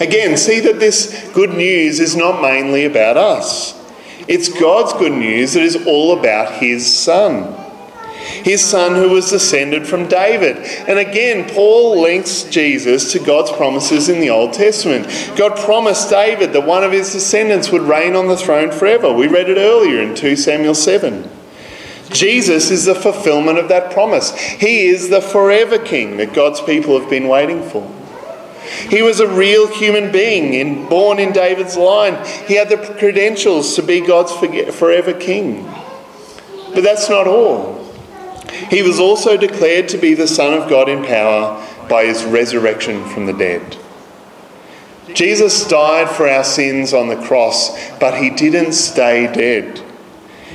Again, 0.00 0.36
see 0.36 0.60
that 0.60 0.80
this 0.80 1.30
good 1.32 1.50
news 1.50 2.00
is 2.00 2.16
not 2.16 2.42
mainly 2.42 2.84
about 2.84 3.16
us. 3.16 3.74
It's 4.26 4.48
God's 4.48 4.94
good 4.94 5.12
news 5.12 5.52
that 5.52 5.62
is 5.62 5.86
all 5.86 6.18
about 6.18 6.54
his 6.54 6.92
Son 6.92 7.69
his 8.44 8.64
son 8.64 8.94
who 8.94 9.10
was 9.10 9.30
descended 9.30 9.86
from 9.86 10.08
David. 10.08 10.56
And 10.88 10.98
again, 10.98 11.48
Paul 11.48 12.00
links 12.00 12.44
Jesus 12.44 13.12
to 13.12 13.18
God's 13.18 13.52
promises 13.52 14.08
in 14.08 14.20
the 14.20 14.30
Old 14.30 14.52
Testament. 14.52 15.06
God 15.36 15.56
promised 15.58 16.10
David 16.10 16.52
that 16.52 16.66
one 16.66 16.84
of 16.84 16.92
his 16.92 17.12
descendants 17.12 17.70
would 17.70 17.82
reign 17.82 18.16
on 18.16 18.28
the 18.28 18.36
throne 18.36 18.70
forever. 18.70 19.12
We 19.12 19.28
read 19.28 19.48
it 19.48 19.58
earlier 19.58 20.00
in 20.00 20.14
2 20.14 20.36
Samuel 20.36 20.74
7. 20.74 21.28
Jesus 22.10 22.70
is 22.70 22.86
the 22.86 22.94
fulfillment 22.94 23.58
of 23.58 23.68
that 23.68 23.92
promise. 23.92 24.36
He 24.36 24.86
is 24.86 25.10
the 25.10 25.20
forever 25.20 25.78
king 25.78 26.16
that 26.16 26.34
God's 26.34 26.60
people 26.60 26.98
have 26.98 27.08
been 27.08 27.28
waiting 27.28 27.62
for. 27.62 27.88
He 28.88 29.02
was 29.02 29.20
a 29.20 29.26
real 29.26 29.66
human 29.66 30.12
being, 30.12 30.54
in, 30.54 30.88
born 30.88 31.18
in 31.18 31.32
David's 31.32 31.76
line. 31.76 32.24
He 32.46 32.54
had 32.54 32.68
the 32.68 32.76
credentials 32.76 33.74
to 33.76 33.82
be 33.82 34.00
God's 34.00 34.32
forever 34.32 35.12
king. 35.12 35.64
But 36.74 36.82
that's 36.82 37.08
not 37.08 37.26
all. 37.26 37.89
He 38.70 38.82
was 38.82 38.98
also 38.98 39.36
declared 39.36 39.88
to 39.90 39.98
be 39.98 40.14
the 40.14 40.26
Son 40.26 40.54
of 40.54 40.68
God 40.68 40.88
in 40.88 41.04
power 41.04 41.66
by 41.88 42.06
his 42.06 42.24
resurrection 42.24 43.04
from 43.04 43.26
the 43.26 43.32
dead. 43.32 43.76
Jesus 45.14 45.66
died 45.66 46.08
for 46.08 46.28
our 46.28 46.44
sins 46.44 46.94
on 46.94 47.08
the 47.08 47.16
cross, 47.16 47.90
but 47.98 48.22
he 48.22 48.30
didn't 48.30 48.72
stay 48.72 49.32
dead. 49.32 49.82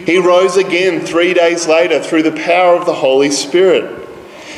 He 0.05 0.17
rose 0.17 0.57
again 0.57 1.01
three 1.01 1.33
days 1.33 1.67
later 1.67 2.01
through 2.01 2.23
the 2.23 2.43
power 2.43 2.75
of 2.75 2.85
the 2.85 2.93
Holy 2.93 3.31
Spirit. 3.31 4.07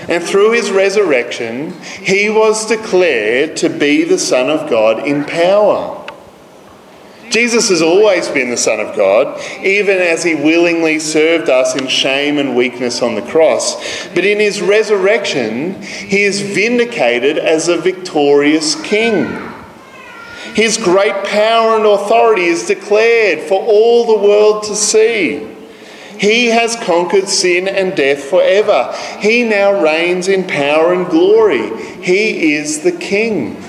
And 0.07 0.23
through 0.23 0.51
his 0.51 0.71
resurrection, 0.71 1.73
he 1.81 2.29
was 2.29 2.67
declared 2.67 3.57
to 3.57 3.69
be 3.69 4.03
the 4.03 4.19
Son 4.19 4.49
of 4.49 4.69
God 4.69 5.05
in 5.05 5.25
power. 5.25 6.06
Jesus 7.29 7.69
has 7.69 7.81
always 7.81 8.29
been 8.29 8.49
the 8.49 8.57
Son 8.57 8.79
of 8.79 8.95
God, 8.95 9.41
even 9.61 9.97
as 9.97 10.23
he 10.23 10.35
willingly 10.35 10.99
served 10.99 11.49
us 11.49 11.75
in 11.75 11.87
shame 11.87 12.37
and 12.37 12.55
weakness 12.55 13.01
on 13.01 13.15
the 13.15 13.21
cross. 13.21 14.07
But 14.09 14.25
in 14.25 14.39
his 14.39 14.61
resurrection, 14.61 15.81
he 15.81 16.23
is 16.23 16.41
vindicated 16.41 17.37
as 17.37 17.67
a 17.67 17.77
victorious 17.77 18.75
king. 18.81 19.25
His 20.55 20.77
great 20.77 21.25
power 21.25 21.75
and 21.75 21.85
authority 21.85 22.45
is 22.45 22.65
declared 22.65 23.47
for 23.47 23.61
all 23.61 24.07
the 24.07 24.27
world 24.27 24.63
to 24.63 24.75
see. 24.75 25.55
He 26.19 26.47
has 26.47 26.75
conquered 26.77 27.27
sin 27.27 27.67
and 27.67 27.95
death 27.95 28.23
forever. 28.23 28.91
He 29.19 29.43
now 29.43 29.83
reigns 29.83 30.27
in 30.27 30.47
power 30.47 30.93
and 30.93 31.05
glory. 31.07 31.69
He 32.01 32.53
is 32.53 32.81
the 32.81 32.91
King. 32.91 33.63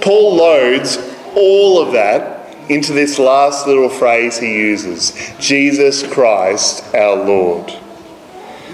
Paul 0.00 0.36
loads 0.36 0.96
all 1.38 1.80
of 1.80 1.92
that 1.92 2.54
into 2.68 2.92
this 2.92 3.18
last 3.18 3.66
little 3.66 3.88
phrase 3.88 4.38
he 4.38 4.52
uses 4.52 5.12
Jesus 5.38 6.06
Christ 6.12 6.94
our 6.94 7.16
Lord. 7.16 7.72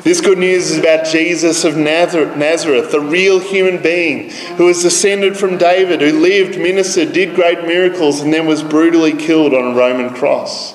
This 0.03 0.21
good 0.21 0.39
news 0.39 0.71
is 0.71 0.79
about 0.79 1.07
Jesus 1.07 1.65
of 1.65 1.77
Nazareth, 1.77 2.91
the 2.91 3.01
real 3.01 3.39
human 3.39 3.83
being 3.83 4.31
who 4.57 4.67
was 4.67 4.83
descended 4.83 5.37
from 5.37 5.57
David, 5.57 6.03
who 6.03 6.21
lived, 6.21 6.59
ministered, 6.59 7.15
did 7.15 7.35
great 7.35 7.65
miracles, 7.65 8.21
and 8.21 8.31
then 8.31 8.47
was 8.47 8.63
brutally 8.63 9.13
killed 9.17 9.55
on 9.55 9.73
a 9.73 9.77
Roman 9.77 10.13
cross. 10.13 10.75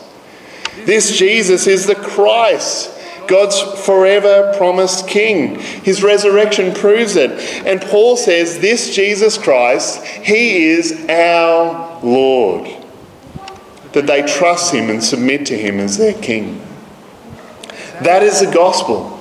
This 0.86 1.16
Jesus 1.16 1.68
is 1.68 1.86
the 1.86 1.94
Christ, 1.94 2.99
God's 3.30 3.62
forever 3.86 4.56
promised 4.58 5.08
King. 5.08 5.60
His 5.60 6.02
resurrection 6.02 6.74
proves 6.74 7.16
it. 7.16 7.32
And 7.66 7.80
Paul 7.80 8.18
says, 8.18 8.60
This 8.60 8.96
Jesus 8.96 9.38
Christ, 9.38 10.04
He 10.04 10.66
is 10.66 11.06
our 11.08 12.02
Lord. 12.02 12.68
That 13.94 14.08
they 14.08 14.24
trust 14.24 14.74
Him 14.74 14.90
and 14.90 15.04
submit 15.04 15.46
to 15.46 15.58
Him 15.58 15.80
as 15.80 15.98
their 15.98 16.14
King. 16.14 16.60
That 18.02 18.24
is 18.24 18.40
the 18.40 18.52
gospel. 18.52 19.20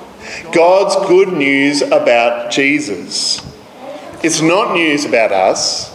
God's 0.52 0.96
good 1.06 1.34
news 1.34 1.82
about 1.82 2.50
Jesus. 2.50 3.44
It's 4.22 4.40
not 4.40 4.72
news 4.72 5.04
about 5.04 5.32
us, 5.32 5.94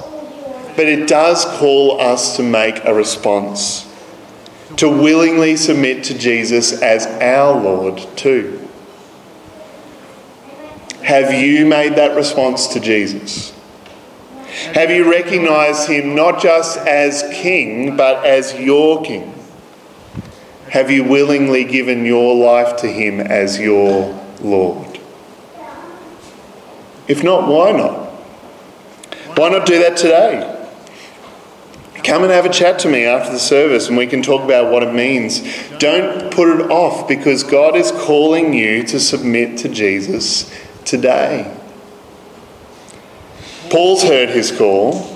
but 0.75 0.87
it 0.87 1.07
does 1.07 1.45
call 1.57 1.99
us 1.99 2.37
to 2.37 2.43
make 2.43 2.85
a 2.85 2.93
response 2.93 3.91
to 4.77 4.89
willingly 4.89 5.55
submit 5.55 6.03
to 6.05 6.17
Jesus 6.17 6.81
as 6.81 7.05
our 7.05 7.59
Lord 7.59 8.05
too. 8.15 8.67
Have 11.03 11.33
you 11.33 11.65
made 11.65 11.95
that 11.95 12.15
response 12.15 12.67
to 12.67 12.79
Jesus? 12.79 13.51
Have 14.73 14.89
you 14.89 15.09
recognized 15.09 15.89
him 15.89 16.15
not 16.15 16.41
just 16.41 16.77
as 16.77 17.23
king, 17.33 17.97
but 17.97 18.25
as 18.25 18.53
your 18.59 19.03
king? 19.03 19.33
Have 20.69 20.89
you 20.89 21.03
willingly 21.03 21.65
given 21.65 22.05
your 22.05 22.35
life 22.35 22.77
to 22.77 22.87
him 22.87 23.19
as 23.19 23.59
your 23.59 24.19
Lord? 24.41 24.99
If 27.07 27.23
not, 27.23 27.47
why 27.47 27.71
not? 27.73 28.09
Why 29.37 29.49
not 29.49 29.65
do 29.65 29.79
that 29.79 29.97
today? 29.97 30.52
Come 32.03 32.23
and 32.23 32.31
have 32.33 32.45
a 32.45 32.49
chat 32.49 32.79
to 32.79 32.89
me 32.89 33.05
after 33.05 33.31
the 33.31 33.39
service 33.39 33.87
and 33.87 33.97
we 33.97 34.07
can 34.07 34.21
talk 34.21 34.43
about 34.43 34.71
what 34.71 34.83
it 34.83 34.93
means. 34.93 35.41
Don't 35.79 36.31
put 36.33 36.59
it 36.59 36.69
off 36.69 37.07
because 37.07 37.43
God 37.43 37.77
is 37.77 37.91
calling 37.91 38.53
you 38.53 38.83
to 38.83 38.99
submit 38.99 39.57
to 39.59 39.69
Jesus 39.69 40.53
today. 40.83 41.57
Paul's 43.69 44.03
heard 44.03 44.29
his 44.29 44.51
call 44.51 45.13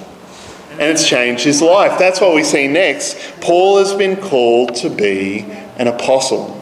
and 0.71 0.81
it's 0.81 1.07
changed 1.07 1.43
his 1.43 1.61
life. 1.61 1.99
That's 1.99 2.21
what 2.21 2.33
we 2.33 2.43
see 2.43 2.67
next. 2.67 3.17
Paul 3.41 3.79
has 3.79 3.93
been 3.93 4.15
called 4.15 4.75
to 4.75 4.89
be 4.89 5.41
an 5.77 5.87
apostle. 5.87 6.53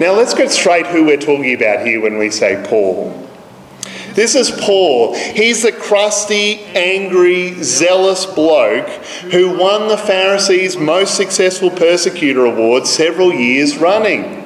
Now 0.00 0.12
let's 0.14 0.34
get 0.34 0.50
straight 0.50 0.86
who 0.88 1.04
we're 1.04 1.16
talking 1.16 1.54
about 1.54 1.86
here 1.86 2.00
when 2.00 2.18
we 2.18 2.30
say 2.30 2.64
Paul. 2.68 3.23
This 4.14 4.34
is 4.36 4.50
Paul. 4.50 5.14
He's 5.14 5.62
the 5.62 5.72
crusty, 5.72 6.60
angry, 6.74 7.62
zealous 7.62 8.26
bloke 8.26 8.88
who 9.32 9.58
won 9.58 9.88
the 9.88 9.98
Pharisees' 9.98 10.76
most 10.76 11.16
successful 11.16 11.70
persecutor 11.70 12.44
award 12.44 12.86
several 12.86 13.32
years 13.32 13.76
running. 13.76 14.42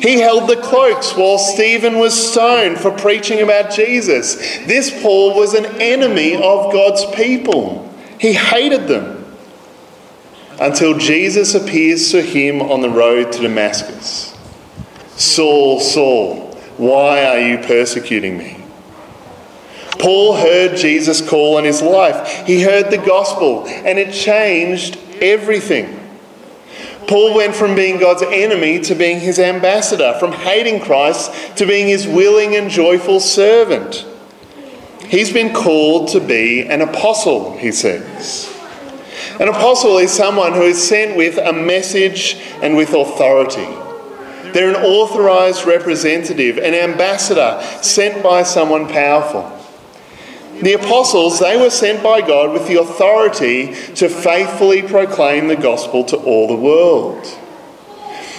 He 0.00 0.18
held 0.18 0.48
the 0.48 0.56
cloaks 0.56 1.14
while 1.14 1.38
Stephen 1.38 1.98
was 1.98 2.32
stoned 2.32 2.78
for 2.78 2.90
preaching 2.90 3.40
about 3.40 3.70
Jesus. 3.70 4.34
This 4.66 4.90
Paul 5.02 5.36
was 5.36 5.54
an 5.54 5.66
enemy 5.80 6.34
of 6.34 6.72
God's 6.72 7.04
people. 7.14 7.88
He 8.18 8.32
hated 8.32 8.88
them 8.88 9.36
until 10.58 10.98
Jesus 10.98 11.54
appears 11.54 12.10
to 12.10 12.22
him 12.22 12.62
on 12.62 12.80
the 12.80 12.90
road 12.90 13.30
to 13.32 13.42
Damascus. 13.42 14.36
Saul, 15.16 15.80
Saul, 15.80 16.51
why 16.76 17.24
are 17.24 17.40
you 17.40 17.58
persecuting 17.58 18.38
me? 18.38 18.58
Paul 19.98 20.36
heard 20.36 20.76
Jesus' 20.76 21.26
call 21.26 21.58
on 21.58 21.64
his 21.64 21.80
life. 21.80 22.46
He 22.46 22.62
heard 22.62 22.90
the 22.90 22.98
gospel, 22.98 23.66
and 23.66 23.98
it 23.98 24.12
changed 24.12 24.98
everything. 25.20 25.98
Paul 27.06 27.34
went 27.34 27.54
from 27.54 27.74
being 27.74 27.98
God's 27.98 28.22
enemy 28.22 28.80
to 28.80 28.94
being 28.94 29.20
his 29.20 29.38
ambassador, 29.38 30.14
from 30.18 30.32
hating 30.32 30.80
Christ 30.80 31.56
to 31.58 31.66
being 31.66 31.86
his 31.86 32.06
willing 32.06 32.56
and 32.56 32.70
joyful 32.70 33.20
servant. 33.20 34.06
He's 35.06 35.32
been 35.32 35.54
called 35.54 36.08
to 36.10 36.20
be 36.20 36.62
an 36.62 36.80
apostle, 36.80 37.56
he 37.56 37.70
says. 37.70 38.48
An 39.38 39.48
apostle 39.48 39.98
is 39.98 40.10
someone 40.10 40.52
who 40.52 40.62
is 40.62 40.82
sent 40.82 41.16
with 41.16 41.38
a 41.38 41.52
message 41.52 42.36
and 42.62 42.76
with 42.76 42.94
authority. 42.94 43.68
They're 44.52 44.70
an 44.70 44.76
authorised 44.76 45.66
representative, 45.66 46.58
an 46.58 46.74
ambassador 46.74 47.62
sent 47.82 48.22
by 48.22 48.42
someone 48.42 48.88
powerful. 48.88 49.58
The 50.62 50.74
apostles, 50.74 51.40
they 51.40 51.56
were 51.56 51.70
sent 51.70 52.02
by 52.02 52.20
God 52.20 52.52
with 52.52 52.68
the 52.68 52.78
authority 52.80 53.74
to 53.94 54.08
faithfully 54.08 54.82
proclaim 54.82 55.48
the 55.48 55.56
gospel 55.56 56.04
to 56.04 56.16
all 56.16 56.46
the 56.46 56.54
world. 56.54 57.26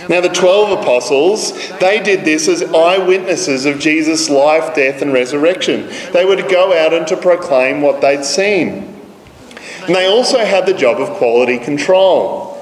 Now, 0.09 0.21
the 0.21 0.29
12 0.29 0.81
apostles, 0.81 1.69
they 1.79 2.01
did 2.01 2.25
this 2.25 2.47
as 2.47 2.61
eyewitnesses 2.61 3.65
of 3.65 3.79
Jesus' 3.79 4.29
life, 4.29 4.75
death, 4.75 5.01
and 5.01 5.13
resurrection. 5.13 5.89
They 6.11 6.25
were 6.25 6.35
to 6.35 6.47
go 6.47 6.73
out 6.77 6.93
and 6.93 7.07
to 7.07 7.17
proclaim 7.17 7.81
what 7.81 8.01
they'd 8.01 8.25
seen. 8.25 8.99
And 9.85 9.95
they 9.95 10.05
also 10.05 10.39
had 10.39 10.65
the 10.65 10.73
job 10.73 10.99
of 10.99 11.09
quality 11.17 11.57
control. 11.57 12.52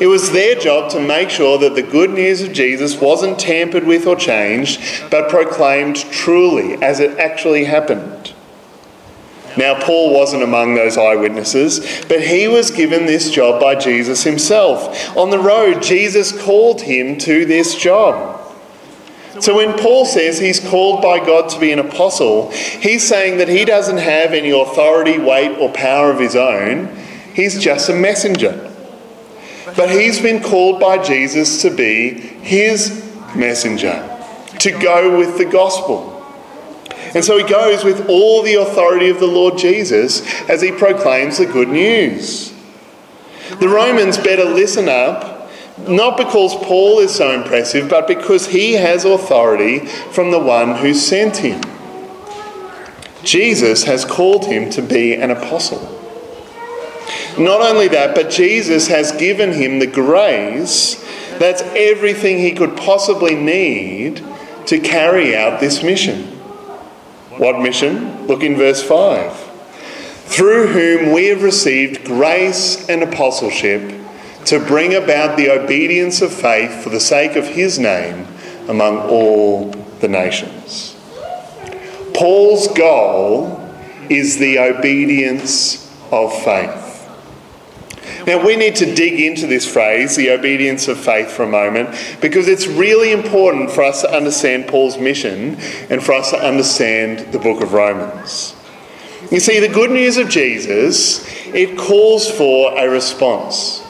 It 0.00 0.06
was 0.06 0.32
their 0.32 0.54
job 0.54 0.90
to 0.90 1.00
make 1.00 1.30
sure 1.30 1.58
that 1.58 1.74
the 1.74 1.82
good 1.82 2.10
news 2.10 2.42
of 2.42 2.52
Jesus 2.52 3.00
wasn't 3.00 3.38
tampered 3.38 3.84
with 3.84 4.06
or 4.06 4.16
changed, 4.16 5.10
but 5.10 5.30
proclaimed 5.30 5.96
truly 5.96 6.74
as 6.82 7.00
it 7.00 7.18
actually 7.18 7.64
happened. 7.64 8.32
Now, 9.56 9.80
Paul 9.80 10.12
wasn't 10.12 10.42
among 10.42 10.74
those 10.74 10.98
eyewitnesses, 10.98 12.04
but 12.08 12.20
he 12.20 12.46
was 12.46 12.70
given 12.70 13.06
this 13.06 13.30
job 13.30 13.60
by 13.60 13.74
Jesus 13.74 14.22
himself. 14.22 15.16
On 15.16 15.30
the 15.30 15.38
road, 15.38 15.82
Jesus 15.82 16.30
called 16.42 16.82
him 16.82 17.16
to 17.18 17.46
this 17.46 17.74
job. 17.74 18.34
So 19.40 19.56
when 19.56 19.78
Paul 19.78 20.06
says 20.06 20.38
he's 20.38 20.60
called 20.60 21.02
by 21.02 21.24
God 21.24 21.50
to 21.50 21.60
be 21.60 21.72
an 21.72 21.78
apostle, 21.78 22.50
he's 22.50 23.06
saying 23.06 23.38
that 23.38 23.48
he 23.48 23.64
doesn't 23.64 23.98
have 23.98 24.32
any 24.32 24.50
authority, 24.50 25.18
weight, 25.18 25.58
or 25.58 25.70
power 25.72 26.10
of 26.10 26.18
his 26.18 26.36
own. 26.36 26.94
He's 27.34 27.60
just 27.60 27.88
a 27.88 27.94
messenger. 27.94 28.65
But 29.74 29.90
he's 29.90 30.20
been 30.20 30.42
called 30.42 30.78
by 30.78 31.02
Jesus 31.02 31.62
to 31.62 31.70
be 31.70 32.10
his 32.10 33.04
messenger, 33.34 34.08
to 34.60 34.70
go 34.70 35.18
with 35.18 35.38
the 35.38 35.44
gospel. 35.44 36.12
And 37.14 37.24
so 37.24 37.38
he 37.38 37.44
goes 37.44 37.82
with 37.82 38.08
all 38.08 38.42
the 38.42 38.54
authority 38.54 39.08
of 39.08 39.18
the 39.18 39.26
Lord 39.26 39.58
Jesus 39.58 40.22
as 40.48 40.62
he 40.62 40.70
proclaims 40.70 41.38
the 41.38 41.46
good 41.46 41.68
news. 41.68 42.52
The 43.58 43.68
Romans 43.68 44.18
better 44.18 44.44
listen 44.44 44.88
up, 44.88 45.50
not 45.78 46.16
because 46.16 46.54
Paul 46.56 47.00
is 47.00 47.14
so 47.14 47.30
impressive, 47.30 47.88
but 47.88 48.06
because 48.06 48.46
he 48.46 48.74
has 48.74 49.04
authority 49.04 49.80
from 49.86 50.30
the 50.30 50.38
one 50.38 50.76
who 50.76 50.94
sent 50.94 51.38
him. 51.38 51.60
Jesus 53.24 53.84
has 53.84 54.04
called 54.04 54.46
him 54.46 54.70
to 54.70 54.82
be 54.82 55.14
an 55.14 55.30
apostle. 55.30 55.95
Not 57.38 57.60
only 57.60 57.88
that, 57.88 58.14
but 58.14 58.30
Jesus 58.30 58.88
has 58.88 59.12
given 59.12 59.52
him 59.52 59.78
the 59.78 59.86
grace 59.86 61.02
that's 61.38 61.62
everything 61.62 62.38
he 62.38 62.52
could 62.52 62.76
possibly 62.76 63.34
need 63.34 64.24
to 64.66 64.80
carry 64.80 65.36
out 65.36 65.60
this 65.60 65.82
mission. 65.82 66.24
What 67.36 67.60
mission? 67.60 68.26
Look 68.26 68.42
in 68.42 68.56
verse 68.56 68.82
5. 68.82 69.32
Through 70.24 70.68
whom 70.68 71.12
we 71.12 71.26
have 71.26 71.42
received 71.42 72.04
grace 72.04 72.88
and 72.88 73.02
apostleship 73.02 73.92
to 74.46 74.58
bring 74.58 74.94
about 74.94 75.36
the 75.36 75.50
obedience 75.50 76.22
of 76.22 76.32
faith 76.32 76.82
for 76.82 76.88
the 76.90 77.00
sake 77.00 77.36
of 77.36 77.46
his 77.46 77.78
name 77.78 78.26
among 78.68 78.98
all 78.98 79.70
the 80.00 80.08
nations. 80.08 80.96
Paul's 82.14 82.68
goal 82.68 83.62
is 84.08 84.38
the 84.38 84.58
obedience 84.58 85.92
of 86.10 86.32
faith. 86.42 86.85
Now, 88.26 88.44
we 88.44 88.56
need 88.56 88.76
to 88.76 88.94
dig 88.94 89.20
into 89.20 89.46
this 89.46 89.70
phrase, 89.70 90.16
the 90.16 90.30
obedience 90.30 90.88
of 90.88 90.98
faith, 90.98 91.30
for 91.30 91.44
a 91.44 91.48
moment, 91.48 91.90
because 92.20 92.48
it's 92.48 92.66
really 92.66 93.12
important 93.12 93.70
for 93.70 93.82
us 93.82 94.02
to 94.02 94.10
understand 94.10 94.68
Paul's 94.68 94.98
mission 94.98 95.56
and 95.90 96.02
for 96.02 96.12
us 96.12 96.30
to 96.30 96.38
understand 96.38 97.32
the 97.32 97.38
book 97.38 97.62
of 97.62 97.72
Romans. 97.72 98.54
You 99.30 99.40
see, 99.40 99.58
the 99.58 99.68
good 99.68 99.90
news 99.90 100.18
of 100.18 100.28
Jesus, 100.28 101.26
it 101.46 101.76
calls 101.76 102.30
for 102.30 102.78
a 102.78 102.88
response. 102.88 103.82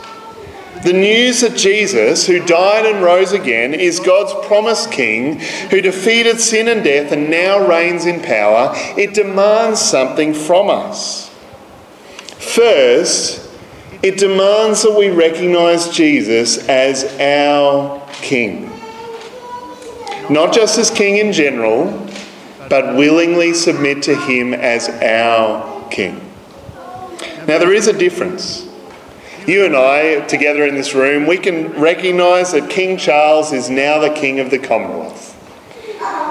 The 0.85 0.93
news 0.93 1.41
that 1.41 1.57
Jesus, 1.57 2.27
who 2.27 2.45
died 2.45 2.87
and 2.87 3.03
rose 3.03 3.33
again, 3.33 3.75
is 3.75 3.99
God's 3.99 4.47
promised 4.47 4.93
King 4.93 5.41
who 5.71 5.81
defeated 5.81 6.41
sin 6.41 6.69
and 6.69 6.85
death 6.85 7.13
and 7.13 7.31
now 7.31 7.67
reigns 7.67 8.07
in 8.07 8.21
power, 8.21 8.73
it 8.97 9.15
demands 9.15 9.81
something 9.81 10.33
from 10.33 10.71
us. 10.71 11.29
First, 12.39 13.46
it 14.03 14.19
demands 14.19 14.83
that 14.83 14.97
we 14.97 15.09
recognise 15.11 15.89
Jesus 15.89 16.69
as 16.69 17.05
our 17.19 18.03
King. 18.15 18.71
Not 20.29 20.53
just 20.53 20.79
as 20.79 20.91
King 20.91 21.19
in 21.19 21.33
general, 21.33 22.07
but 22.69 22.97
willingly 22.97 23.55
submit 23.55 24.03
to 24.05 24.17
Him 24.17 24.53
as 24.55 24.89
our 24.89 25.89
King. 25.89 26.21
Now, 27.47 27.59
there 27.59 27.73
is 27.73 27.87
a 27.87 27.97
difference. 27.97 28.69
You 29.47 29.65
and 29.65 29.77
I, 29.77 30.27
together 30.27 30.67
in 30.67 30.75
this 30.75 30.95
room, 30.95 31.27
we 31.27 31.39
can 31.39 31.73
recognise 31.81 32.51
that 32.53 32.69
King 32.69 32.97
Charles 32.97 33.53
is 33.53 33.71
now 33.71 34.01
the 34.01 34.11
King 34.11 34.41
of 34.41 34.51
the 34.51 34.59
Commonwealth. 34.59 35.36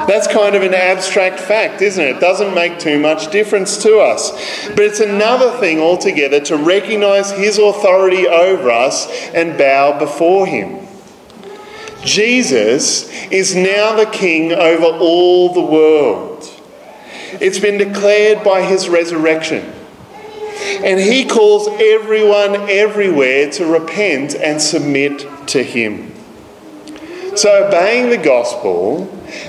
That's 0.07 0.27
kind 0.27 0.55
of 0.55 0.61
an 0.61 0.75
abstract 0.75 1.39
fact, 1.39 1.81
isn't 1.81 2.03
it? 2.03 2.17
It 2.17 2.19
doesn't 2.19 2.53
make 2.53 2.77
too 2.77 2.99
much 2.99 3.31
difference 3.31 3.81
to 3.83 3.97
us. 3.99 4.31
But 4.69 4.81
it's 4.81 4.99
another 4.99 5.57
thing 5.59 5.79
altogether 5.79 6.39
to 6.41 6.57
recognise 6.57 7.31
his 7.31 7.57
authority 7.57 8.27
over 8.27 8.69
us 8.69 9.07
and 9.29 9.57
bow 9.57 9.97
before 9.97 10.45
him. 10.45 10.85
Jesus 12.03 13.11
is 13.31 13.55
now 13.55 13.95
the 13.95 14.05
king 14.05 14.53
over 14.53 14.85
all 14.85 15.53
the 15.53 15.61
world. 15.61 16.43
It's 17.41 17.59
been 17.59 17.79
declared 17.79 18.43
by 18.43 18.61
his 18.61 18.87
resurrection. 18.87 19.73
And 20.83 20.99
he 20.99 21.25
calls 21.25 21.67
everyone 21.81 22.69
everywhere 22.69 23.49
to 23.51 23.65
repent 23.65 24.35
and 24.35 24.61
submit 24.61 25.27
to 25.47 25.63
him. 25.63 26.14
So, 27.35 27.67
obeying 27.67 28.09
the 28.09 28.17
gospel 28.17 29.05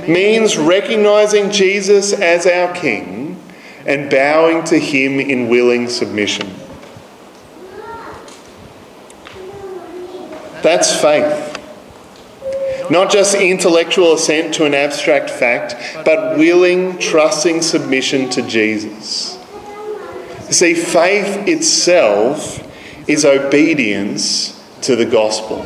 means 0.09 0.57
recognizing 0.57 1.51
Jesus 1.51 2.12
as 2.12 2.46
our 2.46 2.75
King 2.75 3.40
and 3.87 4.11
bowing 4.11 4.64
to 4.64 4.79
him 4.79 5.20
in 5.20 5.49
willing 5.49 5.88
submission. 5.88 6.53
That's 10.62 11.01
faith. 11.01 11.53
Not 12.90 13.11
just 13.11 13.37
intellectual 13.37 14.14
assent 14.14 14.55
to 14.55 14.64
an 14.64 14.75
abstract 14.75 15.31
fact, 15.31 15.77
but 16.05 16.37
willing, 16.37 16.99
trusting 16.99 17.62
submission 17.62 18.29
to 18.31 18.42
Jesus. 18.42 19.38
You 20.49 20.53
see, 20.53 20.75
faith 20.75 21.46
itself 21.46 22.62
is 23.09 23.25
obedience 23.25 24.61
to 24.83 24.96
the 24.96 25.07
gospel. 25.07 25.64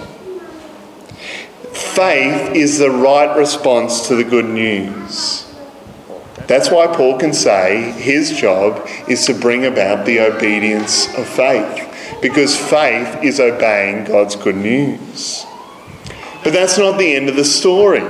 Faith 1.73 2.55
is 2.55 2.79
the 2.79 2.91
right 2.91 3.37
response 3.37 4.09
to 4.09 4.17
the 4.17 4.25
good 4.25 4.47
news. 4.47 5.47
That's 6.47 6.71
why 6.71 6.89
Paul 6.89 7.19
can 7.19 7.33
say 7.33 7.93
his 7.93 8.33
job 8.33 8.89
is 9.09 9.25
to 9.27 9.35
bring 9.35 9.67
about 9.67 10.05
the 10.05 10.21
obedience 10.21 11.07
of 11.17 11.29
faith, 11.29 12.19
because 12.21 12.57
faith 12.57 13.23
is 13.23 13.39
obeying 13.39 14.05
God's 14.05 14.35
good 14.35 14.57
news. 14.57 15.47
But 16.43 16.53
that's 16.53 16.77
not 16.77 16.99
the 16.99 17.15
end 17.15 17.29
of 17.29 17.37
the 17.37 17.45
story. 17.45 18.03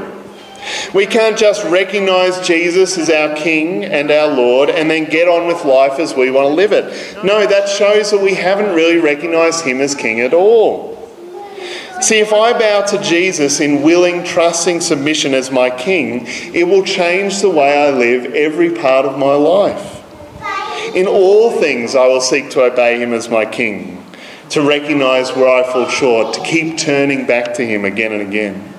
We 0.94 1.06
can't 1.06 1.38
just 1.38 1.64
recognise 1.64 2.46
Jesus 2.46 2.96
as 2.96 3.10
our 3.10 3.34
King 3.36 3.84
and 3.84 4.10
our 4.10 4.28
Lord 4.28 4.70
and 4.70 4.90
then 4.90 5.04
get 5.04 5.28
on 5.28 5.46
with 5.46 5.64
life 5.64 5.98
as 5.98 6.14
we 6.14 6.30
want 6.30 6.48
to 6.48 6.54
live 6.54 6.72
it. 6.72 7.24
No, 7.24 7.46
that 7.46 7.68
shows 7.68 8.10
that 8.10 8.22
we 8.22 8.34
haven't 8.34 8.74
really 8.74 8.98
recognised 8.98 9.64
Him 9.64 9.80
as 9.80 9.94
King 9.94 10.20
at 10.20 10.32
all. 10.32 10.89
See, 12.00 12.18
if 12.18 12.32
I 12.32 12.58
bow 12.58 12.86
to 12.86 13.02
Jesus 13.02 13.60
in 13.60 13.82
willing, 13.82 14.24
trusting 14.24 14.80
submission 14.80 15.34
as 15.34 15.50
my 15.50 15.68
King, 15.68 16.24
it 16.26 16.66
will 16.66 16.82
change 16.82 17.40
the 17.40 17.50
way 17.50 17.76
I 17.76 17.90
live 17.90 18.34
every 18.34 18.74
part 18.74 19.04
of 19.04 19.18
my 19.18 19.34
life. 19.34 19.98
In 20.94 21.06
all 21.06 21.60
things, 21.60 21.94
I 21.94 22.06
will 22.06 22.22
seek 22.22 22.50
to 22.50 22.64
obey 22.64 23.00
Him 23.00 23.12
as 23.12 23.28
my 23.28 23.44
King, 23.44 24.02
to 24.48 24.62
recognise 24.62 25.36
where 25.36 25.48
I 25.48 25.70
fall 25.70 25.88
short, 25.88 26.34
to 26.34 26.42
keep 26.42 26.78
turning 26.78 27.26
back 27.26 27.52
to 27.54 27.66
Him 27.66 27.84
again 27.84 28.12
and 28.12 28.22
again. 28.22 28.72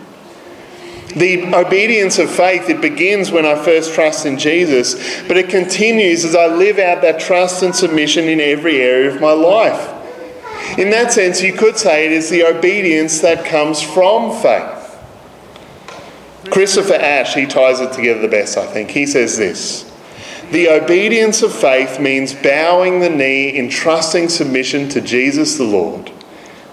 The 1.15 1.53
obedience 1.53 2.17
of 2.17 2.31
faith, 2.31 2.69
it 2.69 2.81
begins 2.81 3.31
when 3.31 3.45
I 3.45 3.55
first 3.55 3.93
trust 3.93 4.25
in 4.25 4.39
Jesus, 4.39 5.21
but 5.27 5.37
it 5.37 5.49
continues 5.49 6.25
as 6.25 6.35
I 6.35 6.47
live 6.47 6.79
out 6.79 7.01
that 7.03 7.19
trust 7.19 7.61
and 7.61 7.75
submission 7.75 8.25
in 8.25 8.39
every 8.39 8.81
area 8.81 9.13
of 9.13 9.21
my 9.21 9.33
life. 9.33 10.00
In 10.77 10.89
that 10.91 11.11
sense, 11.11 11.41
you 11.41 11.53
could 11.53 11.77
say 11.77 12.05
it 12.05 12.11
is 12.11 12.29
the 12.29 12.43
obedience 12.43 13.19
that 13.21 13.45
comes 13.45 13.81
from 13.81 14.41
faith. 14.41 14.81
Christopher 16.49 16.95
Ash, 16.95 17.33
he 17.33 17.45
ties 17.45 17.79
it 17.79 17.93
together 17.93 18.21
the 18.21 18.27
best, 18.27 18.57
I 18.57 18.65
think. 18.65 18.91
He 18.91 19.05
says 19.05 19.37
this 19.37 19.91
The 20.51 20.69
obedience 20.69 21.41
of 21.43 21.53
faith 21.53 21.99
means 21.99 22.33
bowing 22.33 22.99
the 22.99 23.09
knee 23.09 23.49
in 23.49 23.69
trusting 23.69 24.29
submission 24.29 24.89
to 24.89 25.01
Jesus 25.01 25.57
the 25.57 25.65
Lord, 25.65 26.11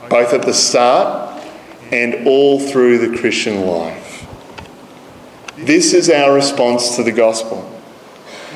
both 0.08 0.32
at 0.32 0.42
the 0.42 0.54
start 0.54 1.42
and 1.90 2.26
all 2.26 2.60
through 2.60 2.98
the 2.98 3.18
Christian 3.18 3.66
life. 3.66 4.26
This 5.56 5.92
is 5.92 6.08
our 6.08 6.32
response 6.32 6.96
to 6.96 7.02
the 7.02 7.12
gospel. 7.12 7.77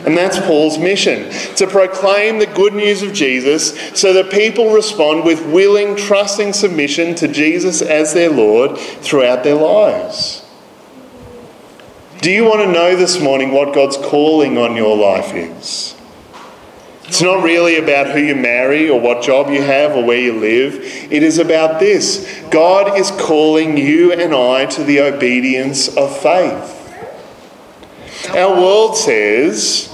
And 0.04 0.16
that's 0.16 0.38
Paul's 0.40 0.78
mission 0.78 1.30
to 1.56 1.66
proclaim 1.66 2.38
the 2.38 2.46
good 2.46 2.74
news 2.74 3.02
of 3.02 3.12
Jesus 3.12 3.78
so 3.98 4.12
that 4.14 4.32
people 4.32 4.72
respond 4.72 5.24
with 5.24 5.46
willing, 5.46 5.96
trusting 5.96 6.52
submission 6.54 7.14
to 7.16 7.28
Jesus 7.28 7.82
as 7.82 8.12
their 8.12 8.30
Lord 8.30 8.76
throughout 8.76 9.44
their 9.44 9.54
lives. 9.54 10.44
Do 12.20 12.30
you 12.30 12.44
want 12.44 12.60
to 12.60 12.72
know 12.72 12.96
this 12.96 13.20
morning 13.20 13.52
what 13.52 13.74
God's 13.74 13.96
calling 13.96 14.58
on 14.58 14.76
your 14.76 14.96
life 14.96 15.34
is? 15.34 15.96
It's 17.04 17.20
not 17.20 17.42
really 17.42 17.76
about 17.76 18.08
who 18.08 18.20
you 18.20 18.34
marry 18.34 18.88
or 18.88 18.98
what 18.98 19.22
job 19.22 19.50
you 19.50 19.60
have 19.60 19.94
or 19.94 20.04
where 20.04 20.18
you 20.18 20.38
live. 20.38 20.76
It 21.12 21.22
is 21.22 21.38
about 21.38 21.78
this 21.78 22.42
God 22.50 22.98
is 22.98 23.10
calling 23.10 23.76
you 23.76 24.12
and 24.12 24.34
I 24.34 24.66
to 24.66 24.82
the 24.82 25.00
obedience 25.00 25.94
of 25.96 26.16
faith. 26.16 26.78
Our 28.30 28.54
world 28.54 28.96
says, 28.96 29.91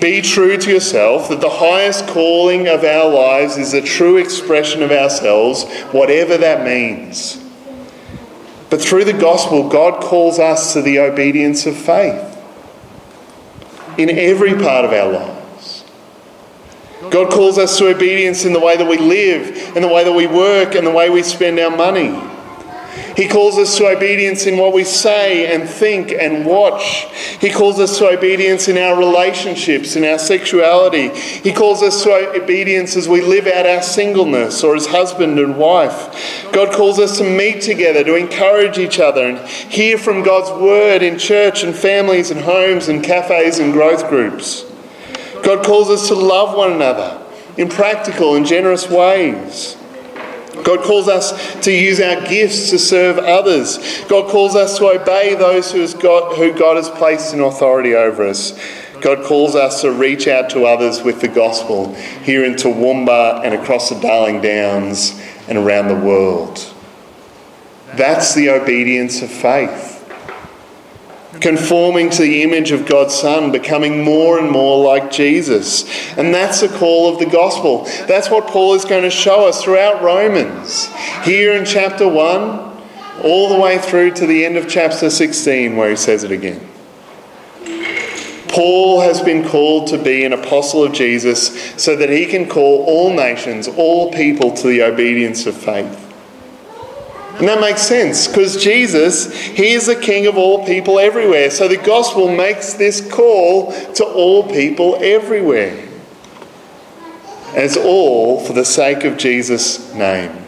be 0.00 0.22
true 0.22 0.56
to 0.56 0.70
yourself, 0.70 1.28
that 1.28 1.40
the 1.40 1.48
highest 1.48 2.06
calling 2.08 2.68
of 2.68 2.84
our 2.84 3.08
lives 3.08 3.56
is 3.56 3.74
a 3.74 3.82
true 3.82 4.16
expression 4.16 4.82
of 4.82 4.90
ourselves, 4.90 5.64
whatever 5.92 6.36
that 6.38 6.64
means. 6.64 7.42
But 8.70 8.80
through 8.80 9.04
the 9.04 9.12
gospel, 9.12 9.68
God 9.68 10.02
calls 10.02 10.38
us 10.38 10.72
to 10.72 10.82
the 10.82 10.98
obedience 10.98 11.66
of 11.66 11.76
faith 11.76 12.36
in 13.96 14.10
every 14.10 14.54
part 14.54 14.84
of 14.84 14.92
our 14.92 15.12
lives. 15.12 15.84
God 17.10 17.30
calls 17.30 17.58
us 17.58 17.78
to 17.78 17.88
obedience 17.88 18.44
in 18.44 18.52
the 18.52 18.60
way 18.60 18.76
that 18.76 18.88
we 18.88 18.98
live, 18.98 19.76
in 19.76 19.82
the 19.82 19.88
way 19.88 20.02
that 20.04 20.12
we 20.12 20.26
work, 20.26 20.74
and 20.74 20.86
the 20.86 20.90
way 20.90 21.08
we 21.08 21.22
spend 21.22 21.58
our 21.60 21.74
money. 21.74 22.20
He 23.16 23.26
calls 23.26 23.56
us 23.56 23.78
to 23.78 23.86
obedience 23.86 24.44
in 24.44 24.58
what 24.58 24.74
we 24.74 24.84
say 24.84 25.52
and 25.52 25.66
think 25.66 26.12
and 26.12 26.44
watch. 26.44 27.06
He 27.40 27.50
calls 27.50 27.80
us 27.80 27.96
to 27.98 28.08
obedience 28.08 28.68
in 28.68 28.76
our 28.76 28.96
relationships, 28.96 29.96
in 29.96 30.04
our 30.04 30.18
sexuality. 30.18 31.08
He 31.18 31.52
calls 31.52 31.82
us 31.82 32.02
to 32.04 32.12
obedience 32.42 32.94
as 32.94 33.08
we 33.08 33.22
live 33.22 33.46
out 33.46 33.64
our 33.64 33.82
singleness 33.82 34.62
or 34.62 34.76
as 34.76 34.86
husband 34.86 35.38
and 35.38 35.56
wife. 35.56 36.52
God 36.52 36.74
calls 36.74 36.98
us 36.98 37.16
to 37.16 37.24
meet 37.24 37.62
together, 37.62 38.04
to 38.04 38.16
encourage 38.16 38.76
each 38.76 39.00
other 39.00 39.26
and 39.26 39.48
hear 39.48 39.96
from 39.96 40.22
God's 40.22 40.50
word 40.60 41.02
in 41.02 41.18
church 41.18 41.62
and 41.62 41.74
families 41.74 42.30
and 42.30 42.40
homes 42.40 42.88
and 42.88 43.02
cafes 43.02 43.58
and 43.58 43.72
growth 43.72 44.10
groups. 44.10 44.64
God 45.42 45.64
calls 45.64 45.88
us 45.88 46.08
to 46.08 46.14
love 46.14 46.54
one 46.54 46.72
another 46.72 47.22
in 47.56 47.70
practical 47.70 48.34
and 48.34 48.44
generous 48.44 48.90
ways. 48.90 49.75
God 50.66 50.82
calls 50.82 51.06
us 51.06 51.32
to 51.64 51.70
use 51.70 52.00
our 52.00 52.26
gifts 52.26 52.70
to 52.70 52.78
serve 52.80 53.18
others. 53.18 53.78
God 54.08 54.28
calls 54.28 54.56
us 54.56 54.78
to 54.78 54.86
obey 54.88 55.36
those 55.36 55.70
who, 55.70 55.86
God, 56.00 56.36
who 56.36 56.52
God 56.58 56.76
has 56.76 56.90
placed 56.90 57.32
in 57.32 57.38
authority 57.38 57.94
over 57.94 58.24
us. 58.24 58.58
God 59.00 59.24
calls 59.24 59.54
us 59.54 59.82
to 59.82 59.92
reach 59.92 60.26
out 60.26 60.50
to 60.50 60.64
others 60.64 61.02
with 61.02 61.20
the 61.20 61.28
gospel 61.28 61.94
here 61.94 62.44
in 62.44 62.54
Toowoomba 62.54 63.44
and 63.44 63.54
across 63.54 63.90
the 63.90 64.00
Darling 64.00 64.40
Downs 64.40 65.22
and 65.46 65.56
around 65.56 65.86
the 65.86 65.94
world. 65.94 66.74
That's 67.94 68.34
the 68.34 68.50
obedience 68.50 69.22
of 69.22 69.30
faith 69.30 69.95
conforming 71.40 72.10
to 72.10 72.22
the 72.22 72.42
image 72.42 72.72
of 72.72 72.86
God's 72.86 73.14
Son, 73.14 73.52
becoming 73.52 74.02
more 74.02 74.38
and 74.38 74.50
more 74.50 74.84
like 74.84 75.10
Jesus. 75.10 75.84
And 76.16 76.34
that's 76.34 76.60
the 76.60 76.68
call 76.68 77.12
of 77.12 77.18
the 77.18 77.26
gospel. 77.26 77.84
That's 78.06 78.30
what 78.30 78.46
Paul 78.46 78.74
is 78.74 78.84
going 78.84 79.02
to 79.02 79.10
show 79.10 79.46
us 79.46 79.62
throughout 79.62 80.02
Romans. 80.02 80.88
Here 81.24 81.52
in 81.52 81.64
chapter 81.64 82.08
1, 82.08 82.76
all 83.22 83.48
the 83.48 83.60
way 83.60 83.78
through 83.78 84.12
to 84.12 84.26
the 84.26 84.44
end 84.44 84.56
of 84.56 84.68
chapter 84.68 85.10
16, 85.10 85.76
where 85.76 85.90
he 85.90 85.96
says 85.96 86.24
it 86.24 86.30
again. 86.30 86.68
Paul 88.48 89.00
has 89.02 89.20
been 89.20 89.46
called 89.46 89.88
to 89.88 90.02
be 90.02 90.24
an 90.24 90.32
apostle 90.32 90.82
of 90.82 90.92
Jesus 90.92 91.74
so 91.82 91.94
that 91.96 92.08
he 92.08 92.24
can 92.24 92.48
call 92.48 92.84
all 92.86 93.14
nations, 93.14 93.68
all 93.68 94.10
people 94.12 94.52
to 94.52 94.68
the 94.68 94.82
obedience 94.82 95.46
of 95.46 95.54
faith. 95.54 96.05
And 97.38 97.48
that 97.48 97.60
makes 97.60 97.82
sense 97.82 98.26
because 98.26 98.62
Jesus, 98.62 99.30
He 99.30 99.72
is 99.72 99.86
the 99.86 99.96
King 99.96 100.26
of 100.26 100.38
all 100.38 100.64
people 100.64 100.98
everywhere. 100.98 101.50
So 101.50 101.68
the 101.68 101.76
gospel 101.76 102.34
makes 102.34 102.74
this 102.74 103.06
call 103.12 103.72
to 103.94 104.04
all 104.04 104.48
people 104.48 104.96
everywhere. 105.02 105.86
And 107.48 107.58
it's 107.58 107.76
all 107.76 108.40
for 108.40 108.54
the 108.54 108.64
sake 108.64 109.04
of 109.04 109.18
Jesus' 109.18 109.92
name. 109.92 110.44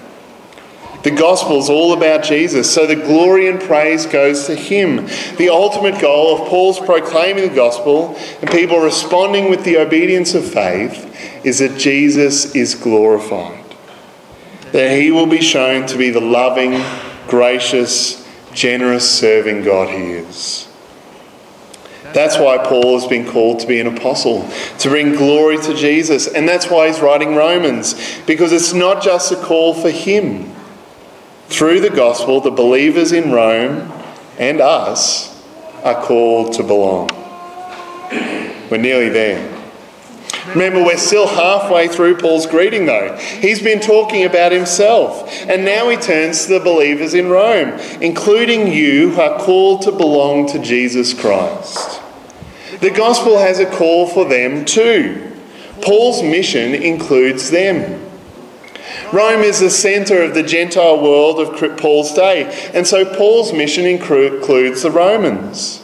The 1.02 1.10
gospel 1.10 1.58
is 1.58 1.68
all 1.68 1.92
about 1.92 2.24
Jesus, 2.24 2.72
so 2.72 2.86
the 2.86 2.96
glory 2.96 3.48
and 3.48 3.60
praise 3.60 4.06
goes 4.06 4.46
to 4.46 4.54
Him. 4.54 5.06
The 5.36 5.50
ultimate 5.50 6.00
goal 6.00 6.40
of 6.40 6.48
Paul's 6.48 6.80
proclaiming 6.80 7.50
the 7.50 7.54
gospel 7.54 8.16
and 8.40 8.50
people 8.50 8.80
responding 8.80 9.50
with 9.50 9.62
the 9.64 9.76
obedience 9.76 10.34
of 10.34 10.50
faith 10.50 11.44
is 11.44 11.58
that 11.58 11.78
Jesus 11.78 12.54
is 12.54 12.74
glorified 12.74 13.57
that 14.72 15.00
he 15.00 15.10
will 15.10 15.26
be 15.26 15.40
shown 15.40 15.86
to 15.86 15.98
be 15.98 16.10
the 16.10 16.20
loving, 16.20 16.82
gracious, 17.26 18.26
generous, 18.52 19.08
serving 19.08 19.62
God 19.62 19.88
he 19.88 20.12
is. 20.12 20.68
That's 22.12 22.38
why 22.38 22.58
Paul 22.58 22.98
has 22.98 23.06
been 23.08 23.26
called 23.26 23.60
to 23.60 23.66
be 23.66 23.80
an 23.80 23.86
apostle, 23.86 24.48
to 24.78 24.88
bring 24.88 25.14
glory 25.14 25.58
to 25.58 25.74
Jesus. 25.74 26.26
And 26.26 26.48
that's 26.48 26.70
why 26.70 26.86
he's 26.88 27.00
writing 27.00 27.34
Romans, 27.34 27.94
because 28.26 28.52
it's 28.52 28.72
not 28.72 29.02
just 29.02 29.30
a 29.30 29.36
call 29.36 29.74
for 29.74 29.90
him. 29.90 30.54
Through 31.48 31.80
the 31.80 31.90
gospel, 31.90 32.40
the 32.40 32.50
believers 32.50 33.12
in 33.12 33.30
Rome 33.30 33.92
and 34.38 34.60
us 34.60 35.34
are 35.82 36.02
called 36.02 36.54
to 36.54 36.62
belong. 36.62 37.08
We're 38.70 38.78
nearly 38.78 39.08
there. 39.08 39.57
Remember, 40.50 40.82
we're 40.82 40.96
still 40.96 41.26
halfway 41.26 41.88
through 41.88 42.16
Paul's 42.16 42.46
greeting, 42.46 42.86
though. 42.86 43.16
He's 43.16 43.62
been 43.62 43.80
talking 43.80 44.24
about 44.24 44.52
himself, 44.52 45.30
and 45.48 45.64
now 45.64 45.88
he 45.88 45.96
turns 45.96 46.46
to 46.46 46.54
the 46.54 46.60
believers 46.60 47.14
in 47.14 47.28
Rome, 47.28 47.78
including 48.00 48.72
you 48.72 49.10
who 49.10 49.20
are 49.20 49.38
called 49.38 49.82
to 49.82 49.92
belong 49.92 50.46
to 50.48 50.58
Jesus 50.58 51.14
Christ. 51.14 52.00
The 52.80 52.90
gospel 52.90 53.38
has 53.38 53.58
a 53.58 53.66
call 53.66 54.06
for 54.06 54.24
them 54.24 54.64
too. 54.64 55.32
Paul's 55.82 56.22
mission 56.22 56.74
includes 56.74 57.50
them. 57.50 58.04
Rome 59.12 59.40
is 59.40 59.60
the 59.60 59.70
centre 59.70 60.22
of 60.22 60.34
the 60.34 60.42
Gentile 60.42 61.00
world 61.00 61.40
of 61.40 61.78
Paul's 61.78 62.12
day, 62.12 62.70
and 62.74 62.86
so 62.86 63.04
Paul's 63.04 63.52
mission 63.52 63.84
includes 63.86 64.82
the 64.82 64.90
Romans. 64.90 65.82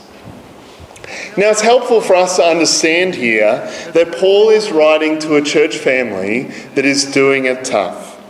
Now, 1.36 1.50
it's 1.50 1.62
helpful 1.62 2.00
for 2.00 2.14
us 2.14 2.36
to 2.36 2.44
understand 2.44 3.16
here 3.16 3.56
that 3.92 4.12
Paul 4.12 4.50
is 4.50 4.70
writing 4.70 5.18
to 5.20 5.34
a 5.34 5.42
church 5.42 5.76
family 5.76 6.44
that 6.76 6.84
is 6.84 7.10
doing 7.10 7.46
it 7.46 7.64
tough. 7.64 8.20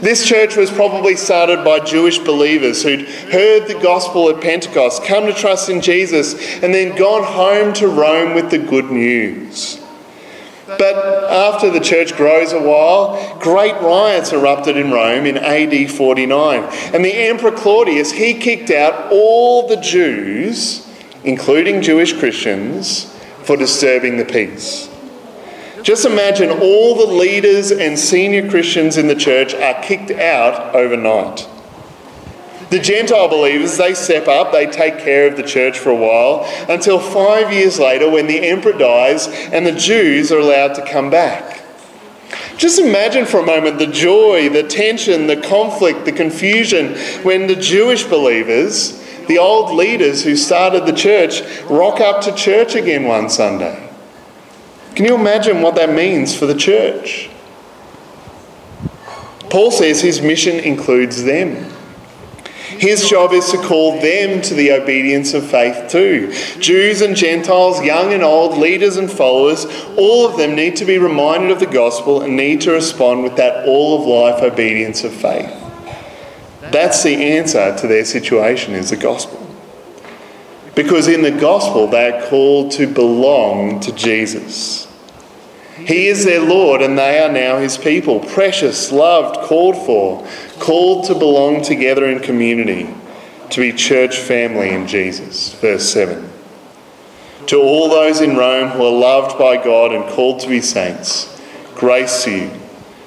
This 0.00 0.24
church 0.24 0.56
was 0.56 0.70
probably 0.70 1.16
started 1.16 1.64
by 1.64 1.80
Jewish 1.80 2.18
believers 2.18 2.84
who'd 2.84 3.08
heard 3.08 3.66
the 3.66 3.80
gospel 3.82 4.28
at 4.28 4.40
Pentecost, 4.40 5.04
come 5.04 5.26
to 5.26 5.32
trust 5.32 5.68
in 5.68 5.80
Jesus, 5.80 6.34
and 6.62 6.72
then 6.72 6.96
gone 6.96 7.24
home 7.24 7.72
to 7.74 7.88
Rome 7.88 8.34
with 8.34 8.50
the 8.50 8.58
good 8.58 8.92
news. 8.92 9.80
But 10.66 10.94
after 11.30 11.68
the 11.68 11.80
church 11.80 12.16
grows 12.16 12.52
a 12.52 12.62
while, 12.62 13.38
great 13.40 13.74
riots 13.80 14.32
erupted 14.32 14.76
in 14.76 14.92
Rome 14.92 15.26
in 15.26 15.36
AD 15.36 15.90
49. 15.90 16.62
And 16.94 17.04
the 17.04 17.14
Emperor 17.14 17.50
Claudius, 17.50 18.12
he 18.12 18.34
kicked 18.34 18.70
out 18.70 19.12
all 19.12 19.66
the 19.66 19.76
Jews 19.76 20.86
including 21.24 21.82
Jewish 21.82 22.12
Christians, 22.12 23.10
for 23.44 23.56
disturbing 23.56 24.16
the 24.16 24.24
peace. 24.24 24.88
Just 25.82 26.06
imagine 26.06 26.50
all 26.50 26.94
the 26.94 27.12
leaders 27.12 27.70
and 27.70 27.98
senior 27.98 28.48
Christians 28.48 28.96
in 28.96 29.06
the 29.06 29.14
church 29.14 29.54
are 29.54 29.82
kicked 29.82 30.10
out 30.10 30.74
overnight. 30.74 31.46
The 32.70 32.78
Gentile 32.78 33.28
believers, 33.28 33.76
they 33.76 33.92
step 33.92 34.26
up, 34.26 34.50
they 34.50 34.66
take 34.66 34.98
care 34.98 35.28
of 35.28 35.36
the 35.36 35.42
church 35.42 35.78
for 35.78 35.90
a 35.90 35.94
while 35.94 36.46
until 36.70 36.98
five 36.98 37.52
years 37.52 37.78
later 37.78 38.10
when 38.10 38.26
the 38.26 38.48
emperor 38.48 38.72
dies 38.72 39.28
and 39.28 39.66
the 39.66 39.72
Jews 39.72 40.32
are 40.32 40.38
allowed 40.38 40.74
to 40.74 40.84
come 40.90 41.10
back. 41.10 41.62
Just 42.56 42.78
imagine 42.78 43.26
for 43.26 43.40
a 43.40 43.46
moment 43.46 43.78
the 43.78 43.86
joy, 43.86 44.48
the 44.48 44.62
tension, 44.62 45.26
the 45.26 45.36
conflict, 45.36 46.06
the 46.06 46.12
confusion 46.12 46.94
when 47.22 47.46
the 47.46 47.56
Jewish 47.56 48.04
believers 48.04 49.03
the 49.26 49.38
old 49.38 49.74
leaders 49.74 50.24
who 50.24 50.36
started 50.36 50.86
the 50.86 50.92
church 50.92 51.42
rock 51.64 52.00
up 52.00 52.22
to 52.22 52.34
church 52.34 52.74
again 52.74 53.04
one 53.04 53.28
Sunday. 53.28 53.80
Can 54.94 55.04
you 55.06 55.14
imagine 55.14 55.60
what 55.60 55.74
that 55.74 55.92
means 55.92 56.36
for 56.36 56.46
the 56.46 56.54
church? 56.54 57.28
Paul 59.50 59.70
says 59.70 60.00
his 60.00 60.20
mission 60.20 60.56
includes 60.56 61.24
them. 61.24 61.72
His 62.78 63.08
job 63.08 63.32
is 63.32 63.50
to 63.50 63.58
call 63.58 64.00
them 64.00 64.42
to 64.42 64.54
the 64.54 64.72
obedience 64.72 65.32
of 65.32 65.48
faith 65.48 65.90
too. 65.90 66.32
Jews 66.58 67.02
and 67.02 67.14
Gentiles, 67.14 67.82
young 67.82 68.12
and 68.12 68.22
old, 68.22 68.58
leaders 68.58 68.96
and 68.96 69.10
followers, 69.10 69.64
all 69.96 70.26
of 70.26 70.36
them 70.36 70.56
need 70.56 70.76
to 70.76 70.84
be 70.84 70.98
reminded 70.98 71.50
of 71.50 71.60
the 71.60 71.66
gospel 71.66 72.22
and 72.22 72.36
need 72.36 72.60
to 72.62 72.72
respond 72.72 73.22
with 73.22 73.36
that 73.36 73.66
all 73.66 74.00
of 74.00 74.06
life 74.06 74.42
obedience 74.42 75.04
of 75.04 75.12
faith. 75.12 75.63
That's 76.74 77.04
the 77.04 77.14
answer 77.14 77.76
to 77.76 77.86
their 77.86 78.04
situation 78.04 78.74
is 78.74 78.90
the 78.90 78.96
gospel. 78.96 79.40
Because 80.74 81.06
in 81.06 81.22
the 81.22 81.30
gospel, 81.30 81.86
they 81.86 82.10
are 82.10 82.26
called 82.28 82.72
to 82.72 82.92
belong 82.92 83.78
to 83.78 83.92
Jesus. 83.92 84.92
He 85.76 86.08
is 86.08 86.24
their 86.24 86.40
Lord, 86.40 86.82
and 86.82 86.98
they 86.98 87.20
are 87.20 87.30
now 87.30 87.58
his 87.58 87.78
people, 87.78 88.18
precious, 88.18 88.90
loved, 88.90 89.46
called 89.46 89.76
for, 89.86 90.26
called 90.58 91.04
to 91.04 91.14
belong 91.14 91.62
together 91.62 92.06
in 92.06 92.18
community, 92.18 92.92
to 93.50 93.60
be 93.60 93.72
church 93.72 94.18
family 94.18 94.70
in 94.70 94.88
Jesus. 94.88 95.54
Verse 95.54 95.88
7. 95.88 96.28
To 97.46 97.60
all 97.60 97.88
those 97.88 98.20
in 98.20 98.36
Rome 98.36 98.70
who 98.70 98.84
are 98.84 98.98
loved 98.98 99.38
by 99.38 99.62
God 99.62 99.92
and 99.92 100.10
called 100.10 100.40
to 100.40 100.48
be 100.48 100.60
saints, 100.60 101.40
grace 101.76 102.24
to 102.24 102.36
you, 102.36 102.50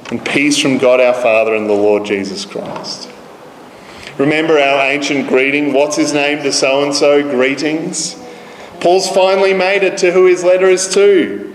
and 0.10 0.26
peace 0.26 0.58
from 0.58 0.78
God 0.78 1.02
our 1.02 1.14
Father 1.14 1.54
and 1.54 1.70
the 1.70 1.74
Lord 1.74 2.06
Jesus 2.06 2.46
Christ. 2.46 3.12
Remember 4.18 4.58
our 4.58 4.90
ancient 4.90 5.28
greeting, 5.28 5.74
what's 5.74 5.96
his 5.96 6.14
name 6.14 6.42
to 6.44 6.52
so 6.52 6.84
and 6.84 6.94
so? 6.94 7.22
Greetings. 7.22 8.16
Paul's 8.80 9.10
finally 9.10 9.54
made 9.54 9.84
it 9.84 9.98
to 10.00 10.12
who 10.12 10.26
his 10.26 10.44
letter 10.44 10.68
is 10.68 10.92
to. 10.94 11.54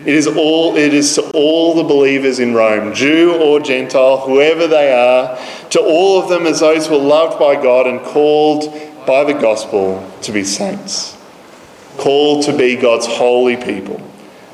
It 0.00 0.14
is 0.14 0.26
all 0.26 0.76
it 0.76 0.94
is 0.94 1.14
to 1.16 1.30
all 1.32 1.74
the 1.74 1.84
believers 1.84 2.38
in 2.38 2.54
Rome, 2.54 2.94
Jew 2.94 3.34
or 3.34 3.60
Gentile, 3.60 4.18
whoever 4.18 4.66
they 4.66 4.92
are, 4.92 5.38
to 5.70 5.80
all 5.80 6.22
of 6.22 6.28
them 6.30 6.46
as 6.46 6.60
those 6.60 6.86
who 6.86 6.94
are 6.94 6.98
loved 6.98 7.38
by 7.38 7.54
God 7.54 7.86
and 7.86 8.00
called 8.00 8.72
by 9.06 9.24
the 9.24 9.34
gospel 9.34 10.10
to 10.22 10.32
be 10.32 10.42
saints. 10.42 11.16
Called 11.98 12.44
to 12.46 12.56
be 12.56 12.76
God's 12.76 13.06
holy 13.06 13.56
people, 13.56 14.00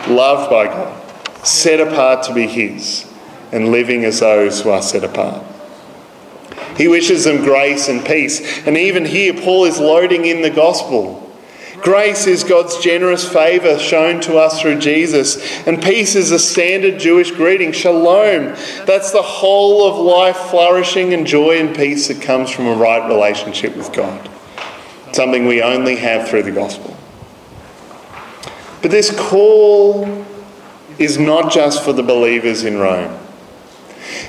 loved 0.09 0.51
by 0.51 0.67
God, 0.67 1.47
set 1.47 1.81
apart 1.81 2.25
to 2.25 2.35
be 2.35 2.49
his, 2.49 3.11
and 3.53 3.69
living 3.69 4.05
as 4.05 4.21
those 4.21 4.63
who 4.63 4.71
are 4.71 4.83
set 4.83 5.05
apart. 5.05 5.45
He 6.77 6.89
wishes 6.89 7.25
them 7.25 7.45
grace 7.45 7.89
and 7.89 8.05
peace. 8.05 8.67
And 8.67 8.77
even 8.77 9.05
here, 9.05 9.35
Paul 9.35 9.65
is 9.65 9.79
loading 9.79 10.27
in 10.27 10.43
the 10.43 10.51
gospel. 10.51 11.23
Grace 11.83 12.27
is 12.27 12.43
God's 12.43 12.79
generous 12.79 13.29
favour 13.29 13.79
shown 13.79 14.21
to 14.23 14.39
us 14.39 14.61
through 14.61 14.81
Jesus, 14.81 15.67
and 15.67 15.83
peace 15.83 16.17
is 16.17 16.33
a 16.33 16.39
standard 16.39 16.99
Jewish 16.99 17.31
greeting. 17.31 17.73
Shalom. 17.73 18.57
That's 18.87 19.13
the 19.13 19.23
whole 19.23 19.89
of 19.89 19.97
life 19.97 20.37
flourishing 20.51 21.13
and 21.15 21.27
joy 21.27 21.59
and 21.59 21.77
peace 21.77 22.09
that 22.09 22.21
comes 22.21 22.51
from 22.51 22.67
a 22.67 22.75
right 22.75 23.07
relationship 23.07 23.77
with 23.77 23.93
God. 23.93 24.29
Something 25.13 25.47
we 25.47 25.63
only 25.63 25.97
have 25.97 26.29
through 26.29 26.43
the 26.43 26.51
gospel. 26.51 26.97
But 28.83 28.91
this 28.91 29.17
call 29.17 30.25
is 30.99 31.19
not 31.19 31.53
just 31.53 31.85
for 31.85 31.93
the 31.93 32.03
believers 32.03 32.65
in 32.65 32.79
Rome. 32.79 33.26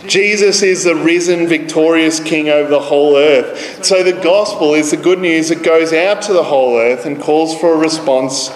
Jesus 0.06 0.62
is 0.62 0.84
the 0.84 0.96
risen, 0.96 1.48
victorious 1.48 2.20
King 2.20 2.50
over 2.50 2.70
the 2.70 2.80
whole 2.80 3.18
earth. 3.18 3.84
So 3.84 4.04
the 4.04 4.14
gospel 4.14 4.74
is 4.74 4.92
the 4.92 4.98
good 4.98 5.20
news 5.20 5.50
that 5.50 5.64
goes 5.64 5.94
out 5.94 6.22
to 6.24 6.34
the 6.34 6.44
whole 6.44 6.78
earth 6.78 7.06
and 7.06 7.20
calls 7.20 7.58
for 7.60 7.74
a 7.74 7.78
response 7.78 8.50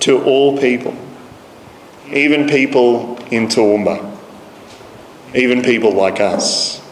to 0.00 0.22
all 0.24 0.58
people, 0.58 0.96
even 2.08 2.48
people 2.48 3.16
in 3.30 3.48
Toowoomba, 3.48 4.16
even 5.34 5.62
people 5.62 5.92
like 5.92 6.20
us. 6.20 6.82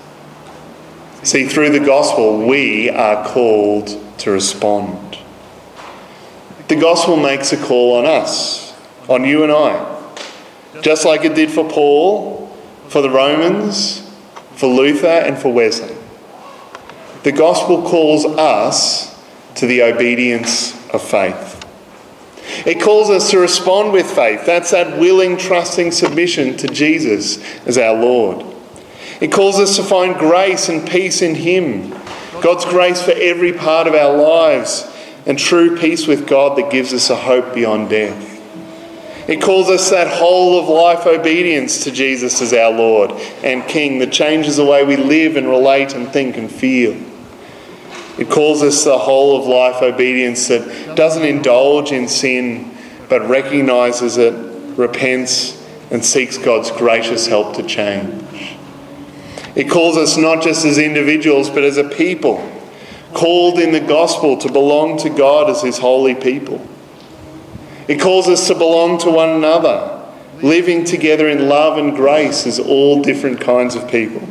See, 1.23 1.47
through 1.47 1.71
the 1.71 1.85
gospel, 1.85 2.47
we 2.47 2.91
are 2.91 3.27
called 3.27 3.89
to 4.19 4.31
respond. 4.31 5.19
The 6.69 6.77
gospel 6.77 7.17
makes 7.17 7.53
a 7.53 7.57
call 7.57 7.99
on 7.99 8.07
us, 8.07 8.75
on 9.09 9.25
you 9.25 9.43
and 9.43 9.53
I. 9.53 9.93
Just 10.83 11.05
like 11.05 11.25
it 11.25 11.35
did 11.35 11.51
for 11.51 11.69
Paul, 11.69 12.36
for 12.89 13.03
the 13.03 13.11
Romans, 13.11 14.01
for 14.55 14.67
Luther, 14.67 15.07
and 15.07 15.39
for 15.39 15.53
Wesley. 15.53 15.97
The 17.23 17.33
gospel 17.33 17.83
calls 17.83 18.25
us 18.25 19.21
to 19.57 19.67
the 19.67 19.83
obedience 19.83 20.73
of 20.91 21.03
faith. 21.03 21.55
It 22.67 22.81
calls 22.81 23.11
us 23.11 23.31
to 23.31 23.39
respond 23.39 23.93
with 23.93 24.11
faith. 24.11 24.47
That's 24.47 24.71
that 24.71 24.99
willing, 24.99 25.37
trusting 25.37 25.91
submission 25.91 26.57
to 26.59 26.69
Jesus 26.69 27.39
as 27.67 27.77
our 27.77 27.95
Lord. 27.95 28.47
It 29.21 29.33
calls 29.33 29.59
us 29.59 29.77
to 29.77 29.83
find 29.83 30.15
grace 30.17 30.69
and 30.69 30.89
peace 30.89 31.23
in 31.23 31.35
Him, 31.35 31.91
God's 32.43 32.65
grace 32.65 33.03
for 33.03 33.13
every 33.13 33.53
part 33.53 33.87
of 33.87 33.95
our 33.95 34.17
lives, 34.17 34.87
and 35.27 35.39
true 35.39 35.77
peace 35.77 36.07
with 36.07 36.29
God 36.29 36.57
that 36.59 36.71
gives 36.71 36.93
us 36.93 37.11
a 37.11 37.17
hope 37.17 37.55
beyond 37.55 37.91
death. 37.91 38.36
It 39.29 39.43
calls 39.43 39.69
us 39.69 39.91
that 39.91 40.07
whole 40.07 40.61
of 40.61 40.69
life 40.69 41.05
obedience 41.07 41.83
to 41.85 41.91
Jesus 41.91 42.41
as 42.41 42.53
our 42.53 42.71
Lord 42.73 43.11
and 43.43 43.67
King 43.67 43.99
that 43.99 44.13
changes 44.13 44.57
the 44.57 44.65
way 44.65 44.85
we 44.85 44.97
live 44.97 45.37
and 45.37 45.49
relate 45.49 45.95
and 45.95 46.09
think 46.09 46.37
and 46.37 46.51
feel. 46.51 46.97
It 48.19 48.31
calls 48.31 48.63
us 48.63 48.85
the 48.85 48.97
whole 48.97 49.39
of 49.39 49.47
life 49.47 49.83
obedience 49.83 50.47
that 50.49 50.97
doesn't 50.97 51.25
indulge 51.25 51.91
in 51.91 52.09
sin 52.09 52.73
but 53.09 53.29
recognizes 53.29 54.17
it, 54.17 54.33
repents, 54.77 55.63
and 55.91 56.05
seeks 56.05 56.39
God's 56.39 56.71
gracious 56.71 57.27
help 57.27 57.57
to 57.57 57.63
change. 57.63 58.57
It 59.55 59.71
calls 59.71 59.97
us 59.97 60.17
not 60.17 60.43
just 60.43 60.65
as 60.65 60.79
individuals 60.79 61.51
but 61.51 61.65
as 61.65 61.79
a 61.79 61.85
people, 61.85 62.53
called 63.13 63.59
in 63.59 63.73
the 63.73 63.81
gospel 63.81 64.37
to 64.39 64.53
belong 64.53 64.99
to 64.99 65.11
God 65.11 65.49
as 65.51 65.63
His 65.63 65.79
holy 65.79 66.15
people. 66.15 66.67
It 67.89 68.01
calls 68.01 68.29
us 68.29 68.49
to 68.49 68.55
belong 68.55 68.99
to 68.99 69.11
one 69.11 69.31
another, 69.31 70.05
living 70.43 70.85
together 70.85 71.29
in 71.29 71.49
love 71.49 71.79
and 71.79 71.95
grace 71.95 72.47
as 72.47 72.59
all 72.59 73.03
different 73.03 73.41
kinds 73.41 73.77
of 73.77 73.89
people. 73.89 74.27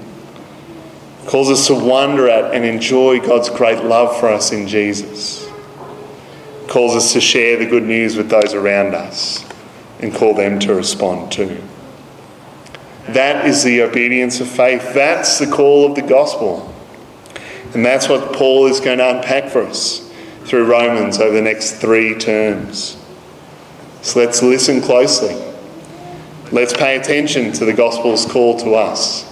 It 1.24 1.28
calls 1.28 1.50
us 1.50 1.68
to 1.68 1.74
wonder 1.74 2.30
at 2.30 2.54
and 2.54 2.66
enjoy 2.66 3.20
God's 3.20 3.50
great 3.50 3.84
love 3.84 4.20
for 4.20 4.30
us 4.30 4.52
in 4.52 4.68
Jesus. 4.68 5.48
It 5.48 6.70
calls 6.70 6.96
us 6.96 7.14
to 7.14 7.22
share 7.22 7.58
the 7.58 7.66
good 7.66 7.84
news 7.84 8.18
with 8.18 8.30
those 8.30 8.54
around 8.54 8.94
us 8.94 9.46
and 10.02 10.14
call 10.14 10.34
them 10.34 10.60
to 10.60 10.76
respond 10.76 11.32
too. 11.32 11.64
That 13.08 13.46
is 13.46 13.64
the 13.64 13.82
obedience 13.82 14.42
of 14.42 14.50
faith. 14.50 14.94
That's 14.94 15.40
the 15.40 15.48
call 15.48 15.86
of 15.86 15.96
the 15.96 16.02
gospel. 16.02 16.74
And 17.74 17.86
that's 17.86 18.10
what 18.10 18.34
Paul 18.34 18.68
is 18.68 18.80
going 18.80 18.98
to 18.98 19.18
unpack 19.18 19.50
for 19.50 19.62
us 19.64 20.10
through 20.46 20.66
Romans 20.66 21.20
over 21.20 21.36
the 21.36 21.42
next 21.42 21.74
three 21.74 22.16
terms. 22.18 22.98
So 24.06 24.20
let's 24.20 24.44
listen 24.44 24.82
closely. 24.82 25.34
Let's 26.52 26.74
pay 26.74 26.96
attention 26.96 27.52
to 27.54 27.66
the 27.66 27.74
gospel's 27.74 28.28
call 28.28 28.56
to 28.60 28.76
us. 28.76 29.28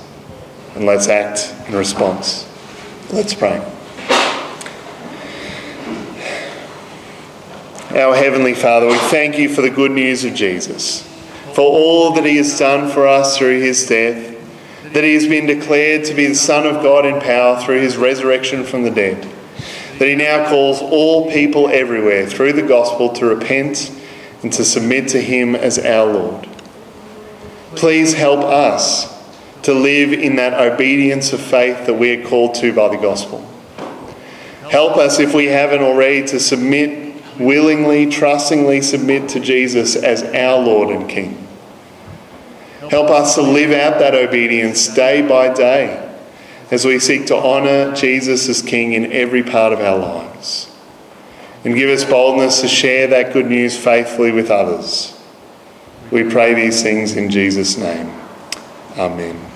And 0.74 0.88
let's 0.88 1.08
act 1.08 1.54
in 1.70 1.76
response. 1.76 2.50
Let's 3.12 3.36
pray. 3.36 3.60
Our 7.92 8.16
Heavenly 8.16 8.56
Father, 8.56 8.88
we 8.88 8.98
thank 8.98 9.38
you 9.38 9.48
for 9.48 9.62
the 9.62 9.70
good 9.70 9.92
news 9.92 10.26
of 10.26 10.34
Jesus, 10.34 11.04
for 11.54 11.62
all 11.62 12.14
that 12.14 12.26
He 12.26 12.38
has 12.38 12.58
done 12.58 12.90
for 12.90 13.08
us 13.08 13.38
through 13.38 13.62
His 13.62 13.86
death, 13.86 14.36
that 14.92 15.04
He 15.04 15.14
has 15.14 15.28
been 15.28 15.46
declared 15.46 16.04
to 16.06 16.16
be 16.16 16.26
the 16.26 16.34
Son 16.34 16.66
of 16.66 16.82
God 16.82 17.06
in 17.06 17.22
power 17.22 17.62
through 17.62 17.82
His 17.82 17.96
resurrection 17.96 18.64
from 18.64 18.82
the 18.82 18.90
dead, 18.90 19.22
that 20.00 20.08
He 20.08 20.16
now 20.16 20.50
calls 20.50 20.82
all 20.82 21.32
people 21.32 21.70
everywhere 21.70 22.26
through 22.26 22.54
the 22.54 22.64
gospel 22.64 23.14
to 23.14 23.28
repent 23.28 24.00
and 24.44 24.52
to 24.54 24.66
submit 24.66 25.08
to 25.10 25.22
Him 25.22 25.56
as 25.56 25.80
our 25.80 26.12
Lord. 26.12 26.48
Please 27.76 28.14
help 28.14 28.42
us 28.42 29.12
to 29.64 29.74
live 29.74 30.12
in 30.12 30.36
that 30.36 30.54
obedience 30.54 31.34
of 31.34 31.42
faith 31.42 31.86
that 31.86 31.94
we 31.94 32.12
are 32.12 32.28
called 32.28 32.54
to 32.56 32.74
by 32.74 32.90
the 32.90 33.02
gospel. 33.02 33.40
Help 34.70 34.98
us, 34.98 35.20
if 35.20 35.34
we 35.34 35.46
haven't 35.46 35.82
already, 35.82 36.28
to 36.28 36.40
submit 36.40 37.16
willingly, 37.40 38.10
trustingly 38.10 38.82
submit 38.82 39.30
to 39.30 39.40
Jesus 39.40 39.96
as 39.96 40.24
our 40.24 40.62
Lord 40.62 40.90
and 40.90 41.10
King. 41.10 41.48
Help 42.90 43.10
us 43.10 43.36
to 43.36 43.42
live 43.42 43.72
out 43.72 44.00
that 44.00 44.14
obedience 44.14 44.88
day 44.94 45.28
by 45.28 45.52
day 45.54 46.00
as 46.70 46.86
we 46.86 47.00
seek 47.00 47.28
to 47.28 47.36
honour 47.36 47.96
Jesus 47.96 48.50
as 48.50 48.62
King 48.62 48.94
in 48.94 49.12
every 49.12 49.42
part 49.42 49.74
of 49.74 49.80
our 49.80 49.98
lives 49.98 50.73
and 51.64 51.76
give 51.76 51.90
us 51.90 52.04
boldness 52.04 52.62
to 52.62 52.68
share 52.68 53.08
that 53.08 53.34
good 53.34 53.48
news 53.48 53.78
faithfully 53.78 54.32
with 54.32 54.52
others. 54.52 55.20
We 56.12 56.30
pray 56.30 56.54
these 56.54 56.84
things 56.84 57.16
in 57.16 57.30
Jesus' 57.30 57.78
name. 57.78 58.12
Amen. 58.98 59.53